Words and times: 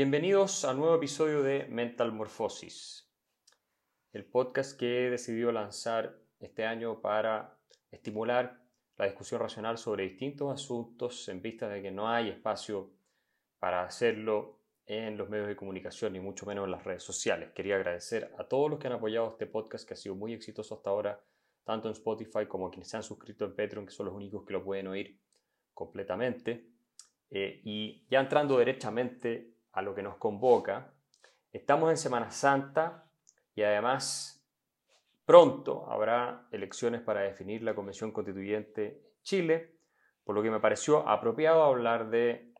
Bienvenidos 0.00 0.64
a 0.64 0.70
un 0.70 0.76
nuevo 0.76 0.94
episodio 0.94 1.42
de 1.42 1.66
Mental 1.66 2.12
Morphosis, 2.12 3.10
el 4.12 4.24
podcast 4.24 4.78
que 4.78 5.08
he 5.08 5.10
decidido 5.10 5.50
lanzar 5.50 6.20
este 6.38 6.64
año 6.64 7.00
para 7.00 7.58
estimular 7.90 8.62
la 8.96 9.06
discusión 9.06 9.40
racional 9.40 9.76
sobre 9.76 10.04
distintos 10.04 10.54
asuntos 10.54 11.28
en 11.28 11.42
vista 11.42 11.68
de 11.68 11.82
que 11.82 11.90
no 11.90 12.08
hay 12.08 12.28
espacio 12.28 12.92
para 13.58 13.82
hacerlo 13.82 14.60
en 14.86 15.18
los 15.18 15.28
medios 15.28 15.48
de 15.48 15.56
comunicación 15.56 16.12
ni 16.12 16.20
mucho 16.20 16.46
menos 16.46 16.66
en 16.66 16.70
las 16.70 16.84
redes 16.84 17.02
sociales. 17.02 17.50
Quería 17.52 17.74
agradecer 17.74 18.32
a 18.38 18.44
todos 18.44 18.70
los 18.70 18.78
que 18.78 18.86
han 18.86 18.92
apoyado 18.92 19.30
este 19.30 19.46
podcast 19.46 19.84
que 19.84 19.94
ha 19.94 19.96
sido 19.96 20.14
muy 20.14 20.32
exitoso 20.32 20.76
hasta 20.76 20.90
ahora, 20.90 21.20
tanto 21.64 21.88
en 21.88 21.94
Spotify 21.94 22.46
como 22.46 22.68
a 22.68 22.70
quienes 22.70 22.88
se 22.88 22.98
han 22.98 23.02
suscrito 23.02 23.46
en 23.46 23.56
Patreon, 23.56 23.86
que 23.86 23.92
son 23.92 24.06
los 24.06 24.14
únicos 24.14 24.46
que 24.46 24.52
lo 24.52 24.62
pueden 24.62 24.86
oír 24.86 25.18
completamente. 25.74 26.68
Eh, 27.30 27.62
y 27.64 28.06
ya 28.08 28.20
entrando 28.20 28.58
derechamente 28.58 29.57
a 29.78 29.82
lo 29.82 29.94
que 29.94 30.02
nos 30.02 30.16
convoca. 30.16 30.92
Estamos 31.52 31.88
en 31.90 31.96
Semana 31.96 32.32
Santa 32.32 33.08
y 33.54 33.62
además 33.62 34.44
pronto 35.24 35.88
habrá 35.88 36.48
elecciones 36.50 37.00
para 37.00 37.20
definir 37.20 37.62
la 37.62 37.76
Convención 37.76 38.10
Constituyente 38.10 39.00
Chile, 39.22 39.76
por 40.24 40.34
lo 40.34 40.42
que 40.42 40.50
me 40.50 40.58
pareció 40.58 41.08
apropiado 41.08 41.62
hablar 41.62 42.10
de 42.10 42.52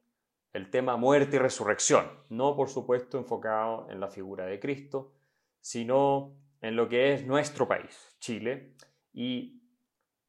el 0.53 0.71
tema 0.71 0.97
muerte 0.97 1.37
y 1.37 1.39
resurrección, 1.41 2.09
no 2.29 2.55
por 2.55 2.69
supuesto 2.69 3.19
enfocado 3.19 3.91
en 3.91 3.99
la 3.99 4.09
figura 4.09 4.47
de 4.47 4.61
Cristo, 4.61 5.13
sino 5.61 6.37
en 6.61 6.77
lo 6.77 6.89
que 6.89 7.15
es 7.15 7.27
nuestro 7.27 7.67
país, 7.67 8.17
Chile, 8.21 8.75
y 9.13 9.61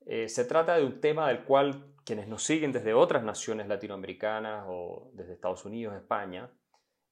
eh, 0.07 0.27
se 0.27 0.43
trata 0.43 0.75
de 0.75 0.85
un 0.85 0.99
tema 0.99 1.27
del 1.27 1.43
cual 1.43 1.93
quienes 2.03 2.27
nos 2.27 2.41
siguen 2.41 2.71
desde 2.71 2.95
otras 2.95 3.23
naciones 3.23 3.67
latinoamericanas 3.67 4.65
o 4.67 5.11
desde 5.13 5.33
Estados 5.33 5.65
Unidos, 5.65 5.95
España, 5.95 6.49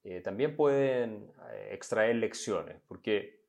eh, 0.10 0.22
también 0.22 0.56
pueden 0.56 1.34
eh, 1.52 1.72
extraer 1.74 2.16
lecciones, 2.16 2.80
porque 2.88 3.42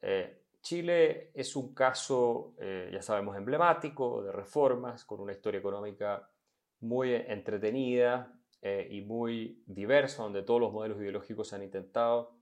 eh, 0.00 0.44
Chile 0.62 1.30
es 1.34 1.54
un 1.56 1.74
caso, 1.74 2.54
ya 2.58 3.00
sabemos, 3.00 3.34
emblemático 3.36 4.22
de 4.22 4.30
reformas, 4.30 5.06
con 5.06 5.20
una 5.20 5.32
historia 5.32 5.58
económica 5.58 6.28
muy 6.80 7.14
entretenida 7.14 8.38
y 8.90 9.00
muy 9.00 9.62
diversa, 9.64 10.22
donde 10.22 10.42
todos 10.42 10.60
los 10.60 10.70
modelos 10.70 10.98
ideológicos 10.98 11.48
se 11.48 11.56
han 11.56 11.62
intentado. 11.62 12.36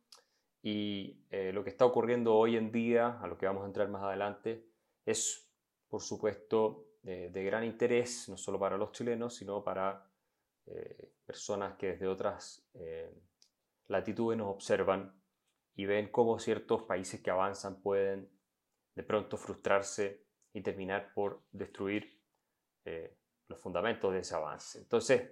Y 0.65 1.21
lo 1.31 1.63
que 1.63 1.71
está 1.71 1.85
ocurriendo 1.85 2.35
hoy 2.35 2.57
en 2.57 2.73
día, 2.73 3.21
a 3.21 3.29
lo 3.29 3.39
que 3.39 3.47
vamos 3.47 3.63
a 3.63 3.67
entrar 3.67 3.89
más 3.89 4.03
adelante, 4.03 4.67
es, 5.07 5.49
por 5.87 6.03
supuesto, 6.03 6.89
de 7.05 7.45
gran 7.45 7.63
interés, 7.63 8.29
no 8.29 8.37
solo 8.37 8.59
para 8.59 8.77
los 8.77 8.91
chilenos, 8.91 9.37
sino 9.37 9.63
para 9.63 10.11
personas 11.25 11.77
que 11.77 11.93
desde 11.93 12.09
otras 12.09 12.69
latitudes 13.89 14.39
nos 14.39 14.49
observan 14.49 15.15
y 15.75 15.87
ven 15.87 16.09
cómo 16.11 16.39
ciertos 16.39 16.83
países 16.83 17.21
que 17.21 17.31
avanzan 17.31 17.81
pueden 17.81 18.31
de 18.95 19.03
pronto 19.03 19.37
frustrarse 19.37 20.25
y 20.53 20.61
terminar 20.61 21.13
por 21.15 21.43
destruir 21.53 22.21
eh, 22.85 23.17
los 23.49 23.61
fundamentos 23.61 24.13
de 24.13 24.21
ese 24.21 24.35
avance. 24.35 24.79
Entonces, 24.79 25.31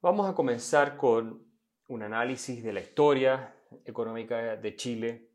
vamos 0.00 0.28
a 0.28 0.34
comenzar 0.34 0.96
con 0.96 1.46
un 1.88 2.02
análisis 2.02 2.62
de 2.62 2.72
la 2.72 2.80
historia 2.80 3.56
económica 3.84 4.56
de 4.56 4.76
Chile 4.76 5.30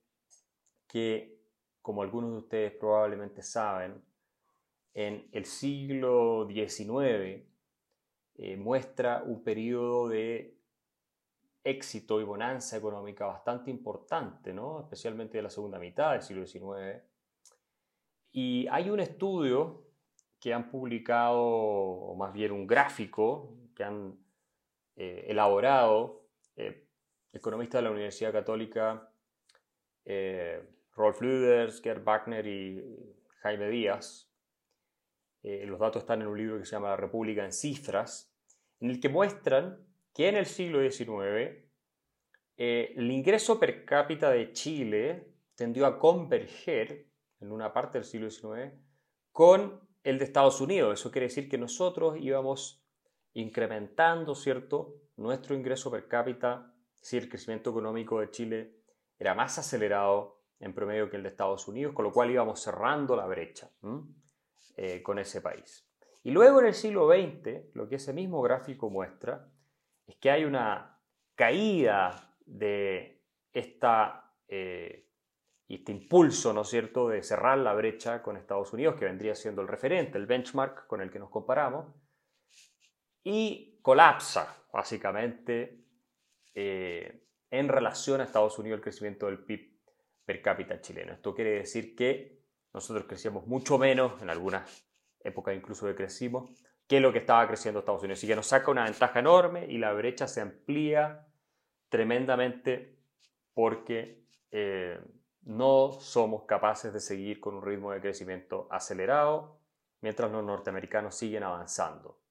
que, 0.88 1.41
como 1.81 2.02
algunos 2.02 2.31
de 2.31 2.38
ustedes 2.38 2.72
probablemente 2.73 3.41
saben, 3.41 4.03
en 4.94 5.28
el 5.31 5.45
siglo 5.45 6.47
XIX 6.47 7.47
eh, 8.35 8.58
muestra 8.58 9.23
un 9.23 9.44
periodo 9.44 10.08
de 10.08 10.56
éxito 11.67 12.21
y 12.21 12.23
bonanza 12.23 12.77
económica 12.77 13.25
bastante 13.25 13.69
importante, 13.69 14.53
¿no? 14.53 14.79
especialmente 14.79 15.37
de 15.37 15.43
la 15.43 15.49
segunda 15.49 15.77
mitad 15.77 16.13
del 16.13 16.21
siglo 16.21 16.47
XIX. 16.47 17.03
Y 18.31 18.67
hay 18.69 18.89
un 18.89 19.00
estudio 19.00 19.83
que 20.39 20.53
han 20.53 20.69
publicado, 20.69 21.41
o 21.41 22.16
más 22.16 22.31
bien 22.31 22.51
un 22.51 22.67
gráfico 22.67 23.53
que 23.75 23.83
han 23.83 24.17
eh, 24.95 25.25
elaborado 25.27 26.29
eh, 26.56 26.88
economistas 27.33 27.79
de 27.79 27.83
la 27.83 27.91
Universidad 27.91 28.31
Católica, 28.31 29.11
eh, 30.06 30.63
Rolf 30.94 31.22
Lüders, 31.22 31.81
Gerd 31.81 32.03
Wagner 32.03 32.47
y 32.47 32.81
Jaime 33.41 33.69
Díaz. 33.69 34.31
los 35.44 35.79
datos 35.79 36.03
están 36.03 36.22
en 36.22 36.27
un 36.27 36.38
libro 36.38 36.59
que 36.59 36.66
se 36.66 36.72
llama 36.72 36.89
La 36.89 36.97
República 36.97 37.44
en 37.44 37.53
Cifras, 37.53 38.33
en 38.79 38.89
el 38.89 39.00
que 39.00 39.09
muestran 39.09 39.87
que 40.17 40.28
en 40.28 40.35
el 40.35 40.47
siglo 40.47 40.79
XIX 40.81 41.63
eh, 42.57 42.94
el 42.95 43.11
ingreso 43.11 43.59
per 43.59 43.85
cápita 43.85 44.31
de 44.31 44.51
Chile 44.51 45.35
tendió 45.53 45.85
a 45.85 46.00
converger 46.00 47.05
en 47.39 47.51
una 47.51 47.72
parte 47.72 48.00
del 48.00 48.05
siglo 48.05 48.27
XIX 48.27 48.73
con 49.31 49.79
el 50.03 50.17
de 50.17 50.25
Estados 50.25 50.59
Unidos. 50.59 51.00
Eso 51.00 51.11
quiere 51.11 51.27
decir 51.27 51.47
que 51.47 51.59
nosotros 51.59 52.17
íbamos 52.19 52.83
incrementando, 53.33 54.33
¿cierto?, 54.33 54.95
nuestro 55.17 55.53
ingreso 55.53 55.91
per 55.91 56.07
cápita, 56.07 56.73
si 56.95 57.17
el 57.17 57.29
crecimiento 57.29 57.69
económico 57.69 58.19
de 58.19 58.31
Chile 58.31 58.73
era 59.19 59.35
más 59.35 59.59
acelerado 59.59 60.41
en 60.59 60.73
promedio 60.73 61.11
que 61.11 61.17
el 61.17 61.23
de 61.23 61.29
Estados 61.29 61.67
Unidos, 61.67 61.94
con 61.94 62.06
lo 62.06 62.11
cual 62.11 62.31
íbamos 62.31 62.59
cerrando 62.59 63.16
la 63.16 63.27
brecha 63.27 63.69
eh, 64.77 65.03
con 65.03 65.19
ese 65.19 65.41
país. 65.41 65.88
Y 66.23 66.31
luego 66.31 66.59
en 66.59 66.66
el 66.66 66.73
siglo 66.73 67.07
XX, 67.07 67.75
lo 67.75 67.88
que 67.88 67.97
ese 67.97 68.13
mismo 68.13 68.41
gráfico 68.41 68.89
muestra 68.89 69.51
es 70.07 70.16
que 70.18 70.31
hay 70.31 70.45
una 70.45 71.00
caída 71.35 72.34
de 72.45 73.23
esta, 73.51 74.34
eh, 74.47 75.09
este 75.68 75.91
impulso, 75.91 76.53
¿no 76.53 76.62
es 76.62 76.69
cierto?, 76.69 77.09
de 77.09 77.22
cerrar 77.22 77.57
la 77.57 77.73
brecha 77.73 78.23
con 78.23 78.38
Estados 78.38 78.72
Unidos, 78.73 78.95
que 78.95 79.06
vendría 79.06 79.35
siendo 79.35 79.62
el 79.62 79.68
referente, 79.68 80.18
el 80.18 80.25
benchmark 80.25 80.88
con 80.88 81.01
el 81.01 81.12
que 81.12 81.19
nos 81.19 81.29
comparamos, 81.29 81.94
y 83.23 83.79
colapsa, 83.81 84.66
básicamente, 84.72 85.85
eh, 86.56 87.28
en 87.51 87.68
relación 87.68 88.22
a 88.22 88.24
Estados 88.24 88.57
Unidos 88.57 88.78
el 88.78 88.84
crecimiento 88.84 89.25
del 89.25 89.44
PIB 89.44 89.78
per 90.25 90.41
cápita 90.41 90.81
chileno. 90.81 91.13
Esto 91.13 91.35
quiere 91.35 91.51
decir 91.51 91.95
que 91.95 92.45
nosotros 92.74 93.06
crecíamos 93.06 93.47
mucho 93.47 93.78
menos, 93.78 94.22
en 94.22 94.29
algunas 94.29 94.88
épocas 95.19 95.56
incluso 95.56 95.85
que 95.88 95.95
crecimos, 95.95 96.50
que 96.88 97.02
lo 97.02 97.12
que 97.12 97.20
estaba 97.20 97.46
creciendo 97.48 97.80
Estados 97.80 98.02
Unidos. 98.02 98.20
Así 98.20 98.28
que 98.28 98.36
nos 98.36 98.48
saca 98.48 98.72
una 98.72 98.86
ventaja 98.86 99.20
enorme 99.20 99.66
y 99.68 99.78
la 99.78 99.92
brecha 99.94 100.28
se 100.28 100.42
amplía 100.42 101.28
tremendamente 101.90 102.98
porque 103.53 104.25
eh, 104.52 105.00
no 105.42 105.92
somos 105.92 106.46
capaces 106.46 106.94
de 106.94 107.00
seguir 107.00 107.40
con 107.40 107.56
un 107.56 107.62
ritmo 107.64 107.92
de 107.92 108.02
crecimiento 108.02 108.68
acelerado 108.72 109.59
mientras 110.02 110.31
los 110.31 110.44
norteamericanos 110.44 111.16
siguen 111.16 111.44
avanzando. 111.44 112.22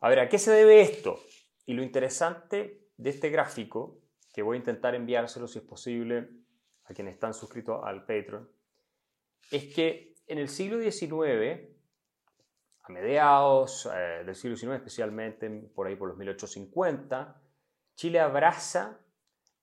A 0.00 0.08
ver, 0.08 0.20
¿a 0.20 0.28
qué 0.28 0.38
se 0.38 0.50
debe 0.50 0.80
esto? 0.80 1.20
Y 1.66 1.74
lo 1.74 1.82
interesante 1.82 2.88
de 2.96 3.10
este 3.10 3.30
gráfico, 3.30 4.00
que 4.32 4.42
voy 4.42 4.56
a 4.56 4.58
intentar 4.58 4.94
enviárselo 4.94 5.46
si 5.46 5.58
es 5.58 5.64
posible 5.64 6.28
a 6.84 6.94
quienes 6.94 7.14
están 7.14 7.34
suscritos 7.34 7.80
al 7.84 8.04
Patreon, 8.04 8.50
es 9.50 9.72
que 9.72 10.14
en 10.26 10.38
el 10.38 10.48
siglo 10.48 10.80
XIX 10.80 11.71
a 12.84 12.92
mediados 12.92 13.88
eh, 13.92 14.24
del 14.24 14.34
siglo 14.34 14.56
XIX, 14.56 14.74
especialmente 14.74 15.48
por 15.74 15.86
ahí 15.86 15.96
por 15.96 16.08
los 16.08 16.16
1850, 16.16 17.40
Chile 17.94 18.20
abraza 18.20 18.98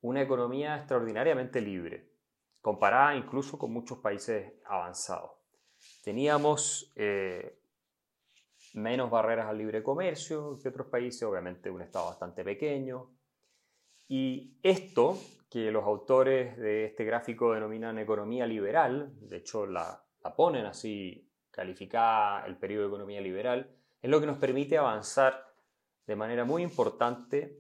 una 0.02 0.22
economía 0.22 0.78
extraordinariamente 0.78 1.60
libre, 1.60 2.14
comparada 2.62 3.16
incluso 3.16 3.58
con 3.58 3.74
muchos 3.74 4.00
países 4.00 4.54
avanzados. 4.66 5.32
Teníamos 6.04 6.94
eh, 6.96 7.60
menos 8.74 9.10
barreras 9.10 9.48
al 9.48 9.58
libre 9.58 9.84
comercio 9.84 10.58
que 10.62 10.70
otros 10.70 10.88
países, 10.88 11.24
obviamente 11.24 11.70
un 11.70 11.82
Estado 11.82 12.08
bastante 12.08 12.44
pequeño. 12.44 13.12
Y 14.08 14.58
esto, 14.64 15.18
que 15.50 15.72
los 15.72 15.84
autores 15.84 16.58
de 16.58 16.86
este 16.86 17.04
gráfico 17.04 17.54
denominan 17.54 18.00
economía 18.00 18.46
liberal, 18.46 19.12
de 19.22 19.38
hecho 19.38 19.66
la, 19.66 20.04
la 20.24 20.36
ponen 20.36 20.66
así 20.66 21.29
calificada 21.60 22.46
el 22.46 22.56
periodo 22.56 22.84
de 22.84 22.88
economía 22.88 23.20
liberal, 23.20 23.70
es 24.02 24.10
lo 24.10 24.22
que 24.22 24.26
nos 24.26 24.38
permite 24.38 24.78
avanzar 24.78 25.54
de 26.08 26.16
manera 26.16 26.46
muy 26.46 26.64
importante 26.64 27.60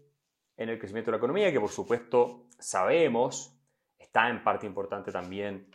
en 0.55 0.69
el 0.69 0.79
crecimiento 0.79 1.11
de 1.11 1.17
la 1.17 1.17
economía, 1.17 1.51
que 1.51 1.59
por 1.59 1.69
supuesto 1.69 2.45
sabemos 2.57 3.59
está 3.97 4.29
en 4.29 4.41
parte 4.41 4.65
importante 4.65 5.11
también 5.11 5.69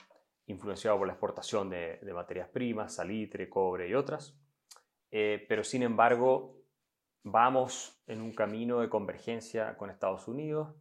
influenciado 0.46 0.96
por 0.96 1.06
la 1.06 1.12
exportación 1.12 1.68
de, 1.68 2.00
materias 2.14 2.48
primas, 2.48 2.94
salitre, 2.94 3.50
cobre 3.50 3.88
y 3.88 3.94
otras, 3.94 4.34
eh, 5.10 5.44
pero 5.46 5.62
sin 5.62 5.82
embargo 5.82 6.56
vamos 7.24 8.02
en 8.06 8.22
un 8.22 8.32
camino 8.32 8.80
de 8.80 8.88
convergencia 8.88 9.76
con 9.76 9.90
Estados 9.90 10.28
Unidos 10.28 10.74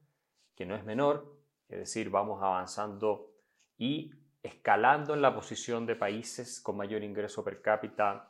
que 0.55 0.65
no 0.65 0.75
es 0.75 0.85
menor, 0.85 1.37
es 1.67 1.79
decir, 1.79 2.09
vamos 2.09 2.41
avanzando 2.41 3.33
y 3.77 4.11
escalando 4.43 5.13
en 5.13 5.21
la 5.21 5.33
posición 5.33 5.85
de 5.85 5.95
países 5.95 6.59
con 6.59 6.75
mayor 6.75 7.01
ingreso 7.01 7.43
per 7.43 7.61
cápita 7.61 8.29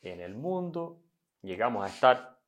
en 0.00 0.20
el 0.20 0.36
mundo. 0.36 1.02
Llegamos 1.42 1.84
a 1.84 1.92
estar 1.92 2.38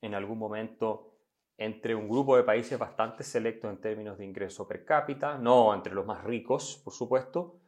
en 0.00 0.14
algún 0.14 0.38
momento 0.38 1.12
entre 1.58 1.94
un 1.94 2.08
grupo 2.08 2.36
de 2.36 2.44
países 2.44 2.78
bastante 2.78 3.24
selectos 3.24 3.70
en 3.70 3.80
términos 3.80 4.18
de 4.18 4.24
ingreso 4.24 4.66
per 4.66 4.84
cápita, 4.84 5.36
no 5.36 5.74
entre 5.74 5.94
los 5.94 6.06
más 6.06 6.22
ricos, 6.24 6.80
por 6.82 6.92
supuesto, 6.92 7.60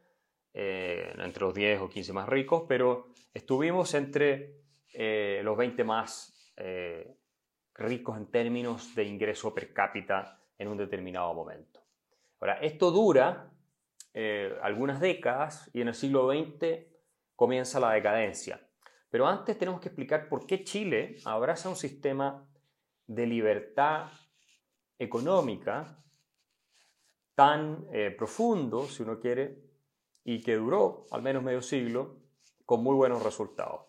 eh, 0.53 1.13
entre 1.17 1.43
los 1.43 1.53
10 1.53 1.81
o 1.81 1.89
15 1.89 2.13
más 2.13 2.27
ricos, 2.27 2.63
pero 2.67 3.09
estuvimos 3.33 3.93
entre 3.93 4.61
eh, 4.93 5.41
los 5.43 5.57
20 5.57 5.83
más 5.83 6.53
eh, 6.55 7.17
ricos 7.73 8.17
en 8.17 8.27
términos 8.27 8.95
de 8.95 9.03
ingreso 9.03 9.53
per 9.53 9.73
cápita 9.73 10.39
en 10.57 10.69
un 10.69 10.77
determinado 10.77 11.33
momento. 11.33 11.81
Ahora, 12.39 12.59
esto 12.59 12.91
dura 12.91 13.51
algunas 14.61 15.01
décadas 15.01 15.69
y 15.73 15.81
en 15.81 15.89
el 15.89 15.93
siglo 15.93 16.29
XX 16.31 16.85
comienza 17.35 17.79
la 17.79 17.91
decadencia. 17.91 18.65
Pero 19.09 19.27
antes 19.27 19.57
tenemos 19.57 19.81
que 19.81 19.89
explicar 19.89 20.27
por 20.29 20.45
qué 20.45 20.63
Chile 20.63 21.17
abraza 21.25 21.69
un 21.69 21.75
sistema 21.75 22.47
de 23.07 23.25
libertad 23.25 24.07
económica 24.97 26.03
tan 27.35 27.85
eh, 27.91 28.11
profundo, 28.17 28.85
si 28.87 29.03
uno 29.03 29.19
quiere, 29.19 29.61
y 30.23 30.41
que 30.41 30.55
duró 30.55 31.05
al 31.11 31.21
menos 31.21 31.43
medio 31.43 31.61
siglo 31.61 32.17
con 32.65 32.81
muy 32.81 32.95
buenos 32.95 33.21
resultados. 33.21 33.81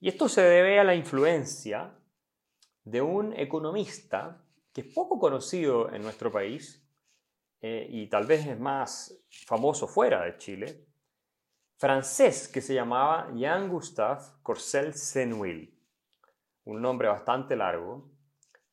Y 0.00 0.08
esto 0.08 0.28
se 0.28 0.42
debe 0.42 0.78
a 0.78 0.84
la 0.84 0.94
influencia 0.94 1.98
de 2.84 3.02
un 3.02 3.32
economista 3.32 4.44
que 4.72 4.82
es 4.82 4.94
poco 4.94 5.18
conocido 5.18 5.92
en 5.92 6.02
nuestro 6.02 6.30
país 6.30 6.85
eh, 7.60 7.86
y 7.90 8.08
tal 8.08 8.26
vez 8.26 8.46
es 8.46 8.58
más 8.58 9.18
famoso 9.46 9.88
fuera 9.88 10.24
de 10.24 10.36
Chile, 10.38 10.84
francés 11.76 12.48
que 12.48 12.60
se 12.60 12.74
llamaba 12.74 13.30
Jean-Gustave 13.34 14.22
Courcelles 14.42 15.00
Senuil, 15.00 15.76
un 16.64 16.80
nombre 16.80 17.08
bastante 17.08 17.56
largo. 17.56 18.10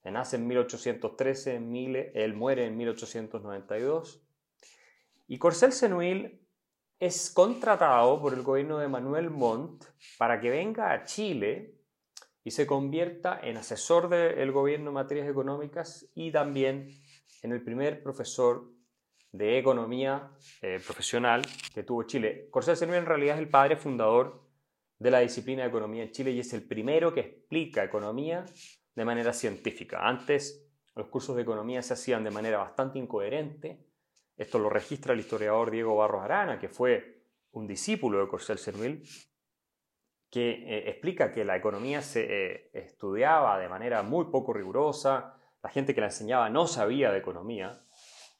Nace 0.03 0.35
en 0.35 0.47
1813, 0.47 1.62
él 2.13 2.33
muere 2.33 2.65
en 2.65 2.75
1892. 2.75 4.21
Y 5.27 5.38
Courcelles 5.38 5.77
Senuil 5.77 6.41
es 7.00 7.31
contratado 7.31 8.21
por 8.21 8.33
el 8.33 8.44
gobierno 8.44 8.77
de 8.80 8.88
Manuel 8.88 9.30
Montt 9.30 9.85
para 10.18 10.39
que 10.39 10.50
venga 10.50 10.91
a 10.91 11.06
Chile 11.06 11.75
y 12.44 12.51
se 12.51 12.68
convierta 12.68 13.39
en 13.41 13.57
asesor 13.57 14.09
del 14.09 14.51
gobierno 14.51 14.89
en 14.89 14.95
materias 14.95 15.30
económicas 15.30 16.09
y 16.13 16.31
también 16.31 16.89
en 17.41 17.51
el 17.51 17.63
primer 17.63 18.03
profesor 18.03 18.73
de 19.33 19.57
economía 19.57 20.31
eh, 20.62 20.80
profesional 20.85 21.41
que 21.74 21.83
tuvo 21.83 22.03
Chile. 22.03 22.47
Corsel 22.51 22.77
Senuil 22.77 23.00
en 23.00 23.06
realidad 23.07 23.35
es 23.35 23.41
el 23.41 23.50
padre 23.50 23.75
fundador 23.75 24.44
de 25.00 25.12
la 25.12 25.19
disciplina 25.19 25.63
de 25.63 25.69
economía 25.69 26.03
en 26.03 26.12
Chile 26.12 26.31
y 26.31 26.39
es 26.39 26.53
el 26.53 26.63
primero 26.63 27.13
que 27.13 27.19
explica 27.19 27.83
economía 27.83 28.45
de 28.95 29.06
manera 29.06 29.33
científica. 29.33 30.07
Antes 30.07 30.71
los 30.95 31.07
cursos 31.07 31.35
de 31.35 31.41
economía 31.41 31.81
se 31.81 31.94
hacían 31.94 32.24
de 32.24 32.30
manera 32.30 32.59
bastante 32.59 33.00
incoherente. 33.00 33.83
Esto 34.38 34.59
lo 34.59 34.69
registra 34.69 35.13
el 35.13 35.19
historiador 35.19 35.71
Diego 35.71 35.95
Barros 35.95 36.24
Arana, 36.24 36.59
que 36.59 36.69
fue 36.69 37.24
un 37.51 37.65
discípulo 37.65 38.19
de 38.19 38.27
Corsel 38.27 38.59
Senuil, 38.59 39.03
que 40.30 40.51
eh, 40.51 40.89
explica 40.89 41.31
que 41.31 41.44
la 41.44 41.57
economía 41.57 42.03
se 42.03 42.25
eh, 42.30 42.69
estudiaba 42.74 43.57
de 43.57 43.68
manera 43.68 44.03
muy 44.03 44.25
poco 44.25 44.53
rigurosa, 44.53 45.39
la 45.63 45.69
gente 45.69 45.95
que 45.95 46.01
la 46.01 46.07
enseñaba 46.07 46.50
no 46.50 46.68
sabía 46.68 47.12
de 47.12 47.19
economía, 47.19 47.83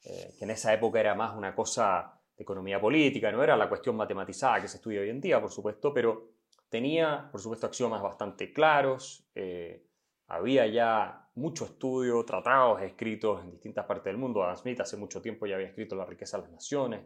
eh, 0.04 0.34
que 0.38 0.44
en 0.44 0.50
esa 0.50 0.72
época 0.72 1.00
era 1.00 1.14
más 1.14 1.36
una 1.36 1.54
cosa 1.54 2.20
de 2.36 2.42
economía 2.42 2.80
política, 2.80 3.32
no 3.32 3.42
era 3.42 3.56
la 3.56 3.68
cuestión 3.68 3.96
matematizada 3.96 4.60
que 4.60 4.68
se 4.68 4.76
estudia 4.76 5.00
hoy 5.00 5.10
en 5.10 5.20
día, 5.20 5.40
por 5.40 5.50
supuesto, 5.50 5.94
pero 5.94 6.34
tenía, 6.68 7.28
por 7.30 7.40
supuesto, 7.40 7.66
axiomas 7.66 8.02
bastante 8.02 8.52
claros, 8.52 9.28
eh, 9.34 9.86
había 10.26 10.66
ya 10.66 11.28
mucho 11.34 11.64
estudio, 11.64 12.24
tratados 12.24 12.82
escritos 12.82 13.42
en 13.42 13.50
distintas 13.50 13.84
partes 13.86 14.06
del 14.06 14.16
mundo. 14.16 14.42
Adam 14.42 14.56
Smith 14.56 14.80
hace 14.80 14.96
mucho 14.96 15.20
tiempo 15.20 15.46
ya 15.46 15.56
había 15.56 15.68
escrito 15.68 15.96
La 15.96 16.06
riqueza 16.06 16.38
de 16.38 16.44
las 16.44 16.52
naciones 16.52 17.00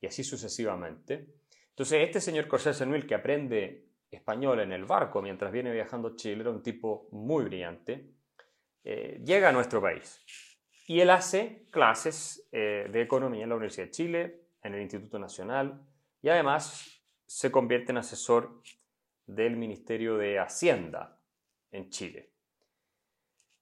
y 0.00 0.06
así 0.06 0.22
sucesivamente. 0.24 1.34
Entonces, 1.70 2.00
este 2.02 2.20
señor 2.20 2.46
Corsés 2.46 2.76
Senuil 2.76 3.06
que 3.06 3.14
aprende 3.14 3.90
español 4.10 4.60
en 4.60 4.72
el 4.72 4.84
barco 4.84 5.22
mientras 5.22 5.52
viene 5.52 5.72
viajando 5.72 6.08
a 6.08 6.16
Chile, 6.16 6.42
era 6.42 6.50
un 6.50 6.62
tipo 6.62 7.08
muy 7.12 7.44
brillante, 7.44 8.10
eh, 8.84 9.20
llega 9.24 9.48
a 9.48 9.52
nuestro 9.52 9.80
país. 9.80 10.24
Y 10.90 11.00
él 11.00 11.10
hace 11.10 11.68
clases 11.70 12.48
eh, 12.50 12.88
de 12.90 13.00
economía 13.00 13.44
en 13.44 13.50
la 13.50 13.54
Universidad 13.54 13.86
de 13.86 13.90
Chile, 13.92 14.40
en 14.60 14.74
el 14.74 14.82
Instituto 14.82 15.20
Nacional, 15.20 15.86
y 16.20 16.30
además 16.30 17.00
se 17.26 17.52
convierte 17.52 17.92
en 17.92 17.98
asesor 17.98 18.60
del 19.24 19.56
Ministerio 19.56 20.16
de 20.16 20.40
Hacienda 20.40 21.16
en 21.70 21.90
Chile. 21.90 22.32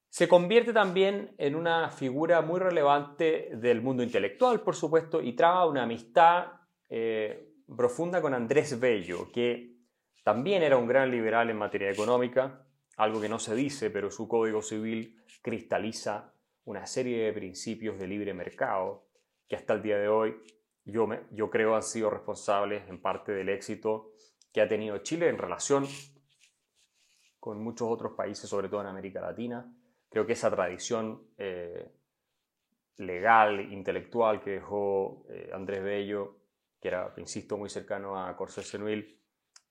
Se 0.09 0.27
convierte 0.27 0.73
también 0.73 1.35
en 1.37 1.55
una 1.55 1.91
figura 1.91 2.41
muy 2.41 2.61
relevante 2.61 3.51
del 3.57 3.83
mundo 3.83 4.03
intelectual, 4.03 4.63
por 4.63 4.75
supuesto, 4.75 5.21
y 5.21 5.35
traba 5.35 5.67
una 5.67 5.83
amistad 5.83 6.47
eh, 6.89 7.53
profunda 7.77 8.23
con 8.23 8.33
Andrés 8.33 8.81
Bello, 8.81 9.31
que 9.31 9.77
también 10.25 10.63
era 10.63 10.79
un 10.79 10.89
gran 10.89 11.11
liberal 11.11 11.51
en 11.51 11.59
materia 11.59 11.91
económica, 11.91 12.65
algo 12.97 13.21
que 13.21 13.29
no 13.29 13.39
se 13.39 13.55
dice, 13.55 13.91
pero 13.91 14.11
su 14.11 14.27
código 14.27 14.63
civil 14.63 15.23
cristaliza 15.43 16.33
una 16.69 16.85
serie 16.85 17.25
de 17.25 17.33
principios 17.33 17.99
de 17.99 18.07
libre 18.07 18.35
mercado 18.35 19.07
que 19.49 19.57
hasta 19.57 19.73
el 19.73 19.81
día 19.81 19.97
de 19.97 20.09
hoy 20.09 20.37
yo, 20.85 21.09
yo 21.31 21.49
creo 21.49 21.75
han 21.75 21.83
sido 21.83 22.11
responsables 22.11 22.87
en 22.91 23.01
parte 23.01 23.33
del 23.33 23.49
éxito 23.49 24.13
que 24.53 24.61
ha 24.61 24.69
tenido 24.69 24.99
Chile 24.99 25.31
en 25.31 25.39
relación 25.39 25.87
con 27.41 27.65
muchos 27.65 27.89
otros 27.91 28.13
países, 28.13 28.51
sobre 28.51 28.69
todo 28.69 28.83
en 28.83 28.89
América 28.89 29.19
Latina. 29.19 29.67
Creo 30.11 30.27
que 30.27 30.35
esa 30.35 30.51
tradición 30.51 31.31
eh, 31.39 31.91
legal, 32.99 33.73
intelectual 33.73 34.43
que 34.43 34.51
dejó 34.51 35.25
eh, 35.31 35.51
Andrés 35.55 35.83
Bello, 35.83 36.37
que 36.79 36.89
era, 36.89 37.15
insisto, 37.17 37.57
muy 37.57 37.71
cercano 37.71 38.23
a 38.23 38.37
Corsés 38.37 38.69
Senuil, 38.69 39.19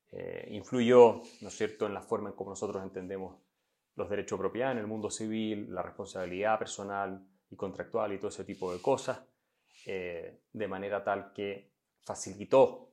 eh, 0.10 0.48
influyó, 0.50 1.22
¿no 1.42 1.50
es 1.50 1.56
cierto?, 1.56 1.86
en 1.86 1.94
la 1.94 2.02
forma 2.02 2.30
en 2.30 2.36
cómo 2.36 2.50
nosotros 2.52 2.82
entendemos 2.82 3.47
los 3.98 4.10
derechos 4.10 4.38
de 4.38 4.44
propiedad 4.44 4.72
en 4.72 4.78
el 4.78 4.88
mundo 4.88 5.10
civil, 5.10 5.74
la 5.74 5.82
responsabilidad 5.82 6.58
personal 6.60 7.28
y 7.50 7.56
contractual 7.56 8.14
y 8.14 8.20
todo 8.20 8.30
ese 8.30 8.46
tipo 8.46 8.72
de 8.72 8.80
cosas, 8.80 9.20
eh, 9.88 10.42
de 10.54 10.68
manera 10.68 11.04
tal 11.04 11.34
que 11.34 11.72
facilitó 12.04 12.92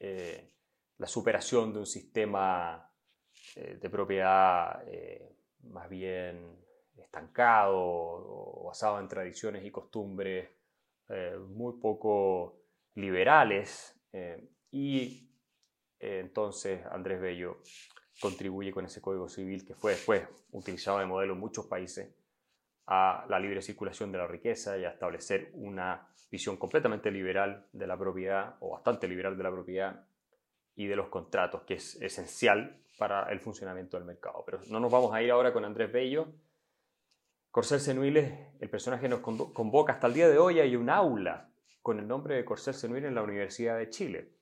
eh, 0.00 0.50
la 0.96 1.06
superación 1.06 1.74
de 1.74 1.80
un 1.80 1.86
sistema 1.86 2.90
eh, 3.54 3.78
de 3.80 3.90
propiedad 3.90 4.82
más 5.64 5.90
bien 5.90 6.64
estancado 6.96 8.62
basado 8.64 8.98
en 8.98 9.08
tradiciones 9.08 9.64
y 9.64 9.70
costumbres 9.70 10.48
muy 11.48 11.74
poco 11.80 12.62
liberales. 12.94 13.94
y 14.70 15.30
entonces 15.98 16.84
Andrés 16.86 17.20
Bello 17.20 17.60
contribuye 18.20 18.72
con 18.72 18.86
ese 18.86 19.00
código 19.00 19.28
civil 19.28 19.66
que 19.66 19.74
fue 19.74 19.92
después 19.92 20.26
utilizado 20.52 20.98
de 20.98 21.06
modelo 21.06 21.34
en 21.34 21.40
muchos 21.40 21.66
países 21.66 22.14
a 22.86 23.26
la 23.28 23.38
libre 23.38 23.62
circulación 23.62 24.12
de 24.12 24.18
la 24.18 24.26
riqueza 24.26 24.78
y 24.78 24.84
a 24.84 24.90
establecer 24.90 25.50
una 25.54 26.08
visión 26.30 26.56
completamente 26.56 27.10
liberal 27.10 27.66
de 27.72 27.86
la 27.86 27.98
propiedad 27.98 28.56
o 28.60 28.70
bastante 28.70 29.08
liberal 29.08 29.36
de 29.36 29.42
la 29.42 29.50
propiedad 29.50 30.06
y 30.74 30.86
de 30.86 30.96
los 30.96 31.08
contratos, 31.08 31.62
que 31.62 31.74
es 31.74 32.00
esencial 32.02 32.82
para 32.98 33.30
el 33.32 33.40
funcionamiento 33.40 33.96
del 33.96 34.06
mercado. 34.06 34.42
Pero 34.44 34.60
no 34.68 34.78
nos 34.78 34.92
vamos 34.92 35.12
a 35.12 35.22
ir 35.22 35.30
ahora 35.30 35.52
con 35.52 35.64
Andrés 35.64 35.90
Bello. 35.90 36.28
Corcel 37.50 37.80
Senuiles, 37.80 38.32
el 38.60 38.68
personaje 38.68 39.08
nos 39.08 39.20
convoca 39.20 39.94
hasta 39.94 40.06
el 40.06 40.14
día 40.14 40.28
de 40.28 40.38
hoy, 40.38 40.60
hay 40.60 40.76
un 40.76 40.90
aula 40.90 41.48
con 41.80 41.98
el 41.98 42.06
nombre 42.06 42.34
de 42.36 42.44
Corcel 42.44 42.74
Senuiles 42.74 43.08
en 43.08 43.14
la 43.14 43.22
Universidad 43.22 43.78
de 43.78 43.88
Chile. 43.88 44.32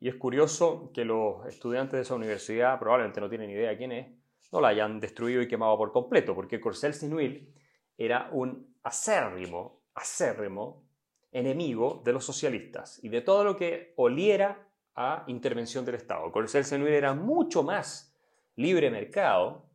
Y 0.00 0.08
es 0.08 0.16
curioso 0.16 0.90
que 0.92 1.04
los 1.04 1.46
estudiantes 1.46 1.92
de 1.92 2.02
esa 2.02 2.14
universidad 2.14 2.78
probablemente 2.78 3.20
no 3.20 3.28
tienen 3.28 3.50
idea 3.50 3.76
quién 3.76 3.92
es, 3.92 4.08
no 4.52 4.60
la 4.60 4.68
hayan 4.68 5.00
destruido 5.00 5.42
y 5.42 5.48
quemado 5.48 5.76
por 5.76 5.92
completo, 5.92 6.34
porque 6.34 6.60
Corcel 6.60 6.94
Sinuil 6.94 7.52
era 7.96 8.28
un 8.32 8.76
acérrimo, 8.82 9.82
acérrimo 9.94 10.86
enemigo 11.32 12.02
de 12.04 12.12
los 12.12 12.24
socialistas 12.24 13.02
y 13.02 13.08
de 13.08 13.22
todo 13.22 13.44
lo 13.44 13.56
que 13.56 13.92
oliera 13.96 14.68
a 14.94 15.24
intervención 15.26 15.84
del 15.84 15.96
Estado. 15.96 16.30
Corcel 16.30 16.64
Sinuil 16.64 16.92
era 16.92 17.14
mucho 17.14 17.62
más 17.62 18.14
libre 18.56 18.90
mercado 18.90 19.66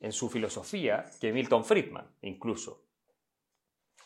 en 0.00 0.12
su 0.12 0.30
filosofía 0.30 1.04
que 1.20 1.32
Milton 1.32 1.64
Friedman, 1.64 2.06
incluso. 2.22 2.86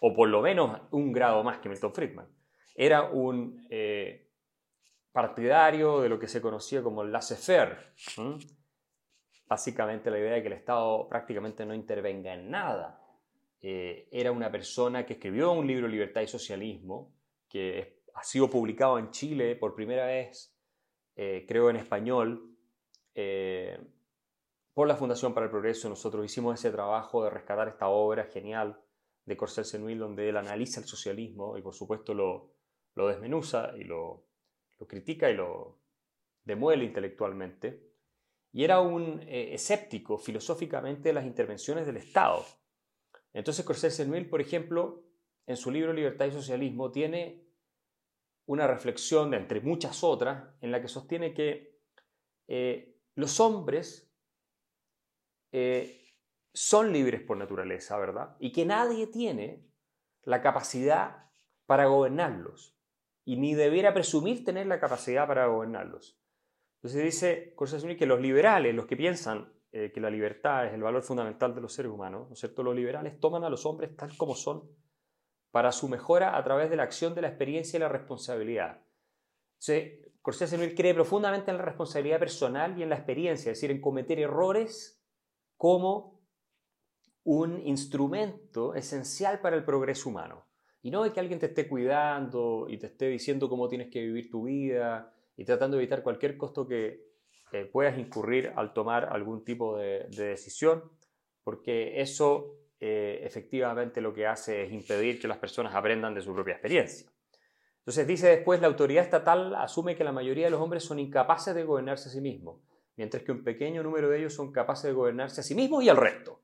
O 0.01 0.13
por 0.13 0.29
lo 0.29 0.43
menos 0.43 0.81
un 0.91 1.13
grado 1.13 1.43
más 1.45 1.59
que 1.59 1.69
Milton 1.69 1.95
Friedman. 1.95 2.27
Era 2.75 3.05
un 3.05 3.65
eh, 3.71 4.33
partidario 5.15 6.01
de 6.01 6.09
lo 6.09 6.19
que 6.19 6.27
se 6.27 6.43
conocía 6.43 6.83
como 6.83 7.03
el 7.03 7.13
laissez-faire. 7.13 7.79
Básicamente 9.47 10.11
la 10.11 10.19
idea 10.19 10.33
de 10.33 10.43
que 10.43 10.49
el 10.49 10.55
Estado 10.55 11.09
prácticamente 11.09 11.65
no 11.65 11.73
intervenga 11.73 12.35
en 12.35 12.51
nada. 12.51 13.01
Eh, 13.61 14.09
era 14.11 14.33
una 14.33 14.51
persona 14.51 15.07
que 15.07 15.13
escribió 15.13 15.53
un 15.53 15.69
libro 15.69 15.87
Libertad 15.87 16.23
y 16.23 16.27
Socialismo, 16.27 17.15
que 17.49 18.03
ha 18.13 18.25
sido 18.25 18.51
publicado 18.51 18.99
en 18.99 19.13
Chile 19.13 19.55
por 19.55 19.77
primera 19.77 20.05
vez, 20.07 20.53
eh, 21.15 21.45
creo 21.47 21.71
en 21.71 21.77
español, 21.77 22.53
eh, 23.15 23.79
por 24.73 24.89
la 24.89 24.97
Fundación 24.97 25.33
para 25.33 25.47
el 25.47 25.51
Progreso 25.51 25.89
nosotros 25.89 26.25
hicimos 26.25 26.59
ese 26.59 26.73
trabajo 26.73 27.23
de 27.23 27.31
rescatar 27.31 27.69
esta 27.69 27.87
obra 27.87 28.25
genial 28.25 28.81
de 29.27 29.37
Corcel 29.37 29.65
Senuil, 29.65 30.01
donde 30.01 30.29
él 30.29 30.37
analiza 30.37 30.81
el 30.81 30.87
socialismo 30.87 31.57
y 31.57 31.63
por 31.63 31.73
supuesto 31.73 32.13
lo 32.15 33.07
desmenuza 33.07 33.73
y 33.77 33.85
lo, 33.85 34.25
lo, 34.85 34.89
critica 34.89 35.31
y 35.31 35.35
lo 35.35 35.81
demuele 36.45 36.85
intelectualmente. 36.85 37.93
Y 38.53 38.65
era 38.65 38.81
un 38.81 39.21
eh, 39.23 39.55
escéptico 39.55 40.19
filosóficamente 40.19 41.09
de 41.09 41.15
las 41.15 41.27
intervenciones 41.27 41.87
del 41.87 41.97
Estado. 41.97 42.45
Entonces 43.33 43.65
Corcel 43.65 43.91
Senuil, 43.91 44.29
por 44.29 44.41
ejemplo, 44.41 45.03
en 45.47 45.57
su 45.57 45.71
libro 45.71 45.93
Libertad 45.93 46.27
y 46.27 46.33
Socialismo, 46.33 46.91
tiene 46.93 47.45
una 48.47 48.67
reflexión, 48.67 49.35
entre 49.35 49.61
muchas 49.61 50.05
otras, 50.05 50.55
en 50.61 50.71
la 50.71 50.81
que 50.81 50.89
sostiene 50.89 51.35
que 51.35 51.81
eh, 52.47 52.97
los 53.15 53.41
hombres 53.41 54.11
eh, 55.53 56.05
son 56.53 56.93
libres 56.93 57.23
por 57.23 57.37
naturaleza, 57.37 57.99
¿verdad? 57.99 58.37
Y 58.39 58.53
que 58.53 58.65
nadie 58.65 59.07
tiene 59.07 59.67
la 60.23 60.41
capacidad 60.41 61.31
para 61.67 61.87
gobernarlos, 61.87 62.74
y 63.25 63.37
ni 63.37 63.55
debiera 63.55 63.95
presumir 63.95 64.45
tener 64.45 64.67
la 64.67 64.81
capacidad 64.81 65.27
para 65.27 65.47
gobernarlos. 65.47 66.19
Entonces 66.77 67.03
dice 67.03 67.55
Corsasuni 67.55 67.97
que 67.97 68.07
los 68.07 68.21
liberales, 68.21 68.75
los 68.75 68.87
que 68.87 68.97
piensan 68.97 69.53
eh, 69.73 69.91
que 69.93 70.01
la 70.01 70.11
libertad 70.11 70.67
es 70.67 70.75
el 70.75 70.83
valor 70.83 71.03
fundamental 71.03 71.55
de 71.55 71.61
los 71.61 71.73
seres 71.73 71.91
humanos, 71.91 72.29
¿no 72.29 72.35
es 72.35 72.41
cierto? 72.41 72.63
Los 72.63 72.77
liberales 72.77 73.19
toman 73.19 73.43
a 73.45 73.51
los 73.51 73.65
hombres 73.65 73.97
tal 73.97 74.17
como 74.17 74.35
son 74.35 74.71
para 75.51 75.73
su 75.73 75.89
mejora 75.89 76.37
a 76.37 76.45
través 76.45 76.69
de 76.69 76.77
la 76.77 76.83
acción 76.83 77.15
de 77.15 77.23
la 77.23 77.29
experiencia 77.29 77.77
y 77.77 77.81
la 77.81 77.89
responsabilidad. 77.89 78.83
Entonces, 79.55 80.05
Corsasuni 80.21 80.75
cree 80.75 80.95
profundamente 80.95 81.51
en 81.51 81.57
la 81.57 81.65
responsabilidad 81.65 82.19
personal 82.19 82.79
y 82.79 82.83
en 82.83 82.89
la 82.89 82.97
experiencia, 82.97 83.53
es 83.53 83.59
decir, 83.59 83.71
en 83.71 83.81
cometer 83.81 84.19
errores 84.19 85.03
como 85.57 86.23
un 87.23 87.67
instrumento 87.67 88.75
esencial 88.75 89.41
para 89.41 89.57
el 89.57 89.65
progreso 89.65 90.11
humano. 90.11 90.47
Y 90.85 90.91
no 90.91 91.05
es 91.05 91.13
que 91.13 91.19
alguien 91.19 91.41
te 91.41 91.47
esté 91.47 91.67
cuidando 91.67 92.67
y 92.69 92.79
te 92.79 92.87
esté 92.87 93.09
diciendo 93.09 93.49
cómo 93.49 93.69
tienes 93.69 93.91
que 93.91 94.01
vivir 94.01 94.31
tu 94.31 94.45
vida 94.45 95.13
y 95.37 95.45
tratando 95.45 95.77
de 95.77 95.83
evitar 95.83 96.05
cualquier 96.05 96.37
costo 96.37 96.69
que 96.69 97.09
eh, 97.53 97.65
puedas 97.65 97.99
incurrir 97.99 98.53
al 98.55 98.73
tomar 98.73 99.07
algún 99.07 99.45
tipo 99.45 99.77
de, 99.77 100.07
decisión, 100.11 100.85
porque 101.43 102.01
eso 102.01 102.55
eh, 102.79 103.21
efectivamente 103.25 104.01
lo 104.01 104.15
que 104.15 104.27
hace 104.29 104.65
es 104.65 104.73
impedir 104.73 105.19
que 105.19 105.27
las 105.27 105.39
personas 105.39 105.75
aprendan 105.75 106.15
de 106.15 106.21
su 106.21 106.33
propia 106.33 106.53
experiencia. 106.53 107.11
Entonces 107.79 108.07
dice 108.07 108.29
después, 108.29 108.61
la 108.61 108.69
autoridad 108.69 109.03
estatal 109.03 109.55
asume 109.57 109.97
que 109.97 110.05
la 110.05 110.13
mayoría 110.13 110.45
de 110.45 110.51
los 110.51 110.61
hombres 110.61 110.85
son 110.85 111.01
incapaces 111.01 111.55
de 111.55 111.65
gobernarse 111.65 112.09
a 112.09 112.13
sí 112.13 112.21
mismos 112.21 112.61
mientras 112.97 113.23
que 113.23 113.33
un 113.33 113.43
pequeño 113.43 113.83
número 113.83 114.09
de 114.09 114.19
ellos 114.19 114.35
son 114.35 114.53
capaces 114.53 114.85
de 114.85 114.93
gobernarse 114.93 115.41
a 115.41 115.45
sí 115.45 115.55
mismos 115.55 115.83
y 115.85 115.89
al 115.89 115.97
resto. 115.97 116.41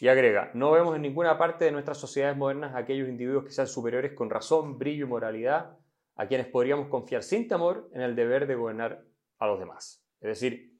Y 0.00 0.08
agrega, 0.08 0.50
no 0.54 0.70
vemos 0.70 0.96
en 0.96 1.02
ninguna 1.02 1.36
parte 1.36 1.66
de 1.66 1.72
nuestras 1.72 1.98
sociedades 1.98 2.34
modernas 2.34 2.74
aquellos 2.74 3.06
individuos 3.06 3.44
que 3.44 3.50
sean 3.50 3.66
superiores 3.66 4.14
con 4.14 4.30
razón, 4.30 4.78
brillo 4.78 5.04
y 5.04 5.08
moralidad 5.08 5.76
a 6.16 6.26
quienes 6.26 6.46
podríamos 6.46 6.88
confiar 6.88 7.22
sin 7.22 7.46
temor 7.46 7.90
en 7.92 8.00
el 8.00 8.16
deber 8.16 8.46
de 8.46 8.54
gobernar 8.54 9.04
a 9.38 9.46
los 9.46 9.58
demás. 9.58 10.02
Es 10.20 10.28
decir, 10.28 10.78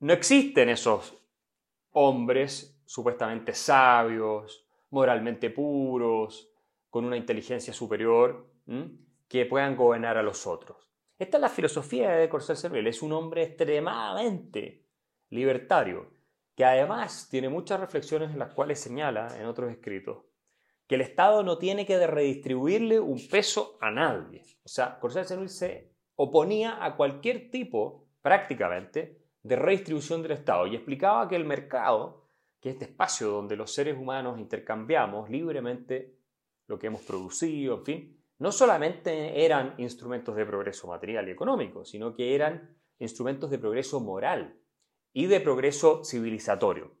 no 0.00 0.12
existen 0.12 0.68
esos 0.68 1.18
hombres 1.92 2.78
supuestamente 2.84 3.54
sabios, 3.54 4.66
moralmente 4.90 5.48
puros, 5.48 6.50
con 6.90 7.06
una 7.06 7.16
inteligencia 7.16 7.72
superior, 7.72 8.46
que 9.26 9.46
puedan 9.46 9.74
gobernar 9.74 10.18
a 10.18 10.22
los 10.22 10.46
otros. 10.46 10.90
Esta 11.18 11.38
es 11.38 11.40
la 11.40 11.48
filosofía 11.48 12.10
de 12.10 12.28
Corcel 12.28 12.58
Cervell. 12.58 12.86
Es 12.86 13.02
un 13.02 13.12
hombre 13.12 13.42
extremadamente 13.42 14.86
libertario, 15.30 16.17
que 16.58 16.64
además 16.64 17.28
tiene 17.30 17.48
muchas 17.48 17.78
reflexiones 17.78 18.32
en 18.32 18.40
las 18.40 18.52
cuales 18.52 18.80
señala 18.80 19.28
en 19.38 19.46
otros 19.46 19.70
escritos 19.70 20.24
que 20.88 20.96
el 20.96 21.02
Estado 21.02 21.44
no 21.44 21.56
tiene 21.56 21.86
que 21.86 22.04
redistribuirle 22.04 22.98
un 22.98 23.28
peso 23.28 23.78
a 23.80 23.92
nadie. 23.92 24.42
O 24.64 24.68
sea, 24.68 24.98
Corcel 24.98 25.24
Cervell 25.24 25.50
se 25.50 25.92
oponía 26.16 26.84
a 26.84 26.96
cualquier 26.96 27.52
tipo, 27.52 28.08
prácticamente, 28.22 29.22
de 29.40 29.54
redistribución 29.54 30.20
del 30.20 30.32
Estado 30.32 30.66
y 30.66 30.74
explicaba 30.74 31.28
que 31.28 31.36
el 31.36 31.44
mercado, 31.44 32.28
que 32.60 32.70
es 32.70 32.74
este 32.74 32.86
espacio 32.86 33.28
donde 33.28 33.54
los 33.54 33.72
seres 33.72 33.96
humanos 33.96 34.40
intercambiamos 34.40 35.30
libremente 35.30 36.16
lo 36.66 36.76
que 36.76 36.88
hemos 36.88 37.02
producido, 37.02 37.76
en 37.76 37.84
fin, 37.84 38.24
no 38.40 38.50
solamente 38.50 39.44
eran 39.44 39.76
instrumentos 39.78 40.34
de 40.34 40.44
progreso 40.44 40.88
material 40.88 41.28
y 41.28 41.30
económico, 41.30 41.84
sino 41.84 42.12
que 42.12 42.34
eran 42.34 42.76
instrumentos 42.98 43.48
de 43.48 43.60
progreso 43.60 44.00
moral 44.00 44.58
y 45.12 45.26
de 45.26 45.40
progreso 45.40 46.04
civilizatorio. 46.04 46.96